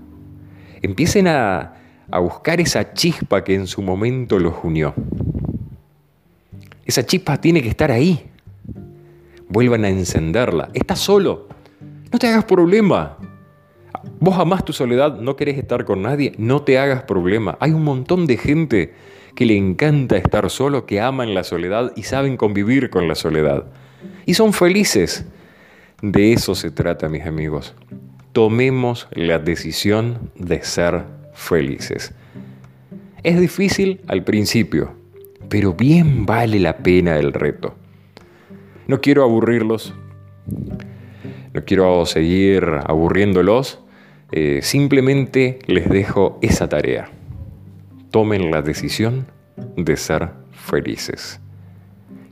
Empiecen 0.83 1.29
a, 1.29 1.73
a 2.11 2.19
buscar 2.19 2.61
esa 2.61 2.93
chispa 2.93 3.43
que 3.43 3.55
en 3.55 3.67
su 3.67 3.81
momento 3.81 4.39
los 4.39 4.53
unió. 4.63 4.93
Esa 6.85 7.07
chispa 7.07 7.39
tiene 7.39 7.63
que 7.63 7.71
estar 7.71 7.91
ahí. 7.91 8.29
Vuelvan 9.49 9.83
a 9.87 9.89
encenderla. 9.89 10.69
Estás 10.75 10.99
solo. 10.99 11.49
No 12.13 12.19
te 12.19 12.29
hagas 12.29 12.45
problema. 12.45 13.17
Vos 14.21 14.39
amás 14.39 14.63
tu 14.63 14.75
soledad, 14.75 15.19
no 15.19 15.37
querés 15.37 15.57
estar 15.57 15.87
con 15.87 16.03
nadie, 16.03 16.35
no 16.37 16.61
te 16.61 16.79
hagas 16.79 17.05
problema. 17.05 17.57
Hay 17.61 17.71
un 17.71 17.83
montón 17.83 18.27
de 18.27 18.37
gente 18.37 18.95
que 19.39 19.47
le 19.47 19.57
encanta 19.57 20.17
estar 20.17 20.51
solo, 20.51 20.85
que 20.85 21.01
aman 21.01 21.33
la 21.33 21.45
soledad 21.45 21.93
y 21.95 22.03
saben 22.03 22.37
convivir 22.37 22.91
con 22.91 23.07
la 23.07 23.15
soledad. 23.15 23.67
Y 24.27 24.35
son 24.35 24.53
felices. 24.53 25.27
De 26.03 26.33
eso 26.33 26.57
se 26.57 26.73
trata, 26.73 27.09
mis 27.09 27.25
amigos. 27.25 27.77
Tomemos 28.33 29.07
la 29.13 29.39
decisión 29.39 30.33
de 30.35 30.65
ser 30.65 31.05
felices. 31.35 32.13
Es 33.23 33.39
difícil 33.41 34.01
al 34.09 34.25
principio, 34.25 34.95
pero 35.49 35.73
bien 35.73 36.27
vale 36.27 36.59
la 36.59 36.79
pena 36.79 37.17
el 37.17 37.33
reto. 37.33 37.77
No 38.89 39.01
quiero 39.01 39.23
aburrirlos, 39.23 39.95
no 41.55 41.65
quiero 41.65 42.05
seguir 42.07 42.65
aburriéndolos, 42.85 43.79
eh, 44.33 44.59
simplemente 44.63 45.61
les 45.69 45.89
dejo 45.89 46.41
esa 46.43 46.69
tarea. 46.69 47.13
Tomen 48.11 48.51
la 48.51 48.63
decisión 48.63 49.27
de 49.77 49.97
ser 49.97 50.31
felices. 50.51 51.41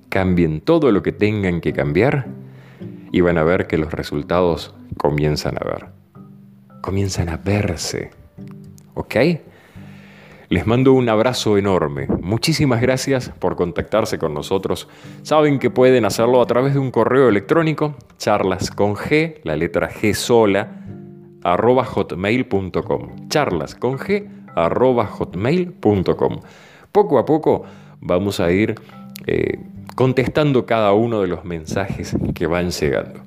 Cambien 0.08 0.60
todo 0.60 0.92
lo 0.92 1.02
que 1.02 1.12
tengan 1.12 1.60
que 1.60 1.72
cambiar 1.72 2.28
y 3.12 3.20
van 3.20 3.38
a 3.38 3.44
ver 3.44 3.66
que 3.66 3.78
los 3.78 3.92
resultados 3.92 4.74
comienzan 4.96 5.56
a 5.60 5.64
ver. 5.64 5.86
Comienzan 6.80 7.28
a 7.28 7.36
verse. 7.36 8.10
¿Ok? 8.94 9.16
Les 10.48 10.66
mando 10.66 10.92
un 10.92 11.08
abrazo 11.08 11.58
enorme. 11.58 12.06
Muchísimas 12.22 12.80
gracias 12.80 13.30
por 13.30 13.56
contactarse 13.56 14.16
con 14.16 14.32
nosotros. 14.32 14.88
Saben 15.22 15.58
que 15.58 15.70
pueden 15.70 16.04
hacerlo 16.04 16.40
a 16.40 16.46
través 16.46 16.74
de 16.74 16.78
un 16.78 16.92
correo 16.92 17.28
electrónico, 17.28 17.96
charlas 18.16 18.70
con 18.70 18.94
G, 18.94 19.40
la 19.42 19.56
letra 19.56 19.90
G 19.90 20.14
sola, 20.14 20.84
arroba 21.42 21.84
hotmail.com. 21.84 23.28
Charlas 23.28 23.74
con 23.74 23.98
G, 23.98 24.28
hotmail.com. 24.56 26.40
Poco 26.92 27.18
a 27.18 27.24
poco 27.24 27.64
vamos 28.00 28.40
a 28.40 28.50
ir 28.50 28.74
eh, 29.26 29.58
contestando 29.94 30.66
cada 30.66 30.92
uno 30.92 31.20
de 31.20 31.28
los 31.28 31.44
mensajes 31.44 32.16
que 32.34 32.46
van 32.46 32.70
llegando. 32.70 33.20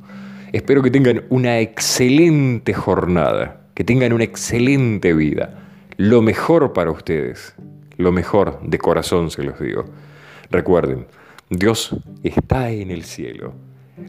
Espero 0.51 0.81
que 0.81 0.89
tengan 0.89 1.23
una 1.29 1.59
excelente 1.59 2.73
jornada, 2.73 3.61
que 3.75 3.83
tengan 3.83 4.13
una 4.13 4.23
excelente 4.23 5.13
vida. 5.13 5.59
Lo 5.97 6.21
mejor 6.21 6.73
para 6.73 6.91
ustedes, 6.91 7.55
lo 7.97 8.11
mejor 8.11 8.59
de 8.63 8.79
corazón 8.79 9.29
se 9.29 9.43
los 9.43 9.59
digo. 9.59 9.85
Recuerden, 10.49 11.05
Dios 11.49 11.95
está 12.23 12.71
en 12.71 12.89
el 12.89 13.03
cielo, 13.03 13.53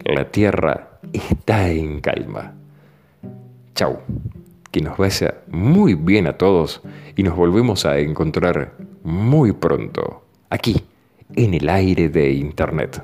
la 0.05 0.31
tierra 0.31 1.01
está 1.13 1.71
en 1.71 2.01
calma. 2.01 2.55
Chau, 3.75 3.99
que 4.71 4.81
nos 4.81 4.97
vaya 4.97 5.43
muy 5.51 5.95
bien 5.95 6.27
a 6.27 6.37
todos 6.37 6.83
y 7.17 7.23
nos 7.23 7.37
volvemos 7.37 7.85
a 7.87 7.99
encontrar 7.99 8.75
muy 9.03 9.53
pronto, 9.53 10.25
aquí 10.49 10.77
en 11.35 11.55
el 11.55 11.69
aire 11.69 12.09
de 12.09 12.33
Internet. 12.33 13.03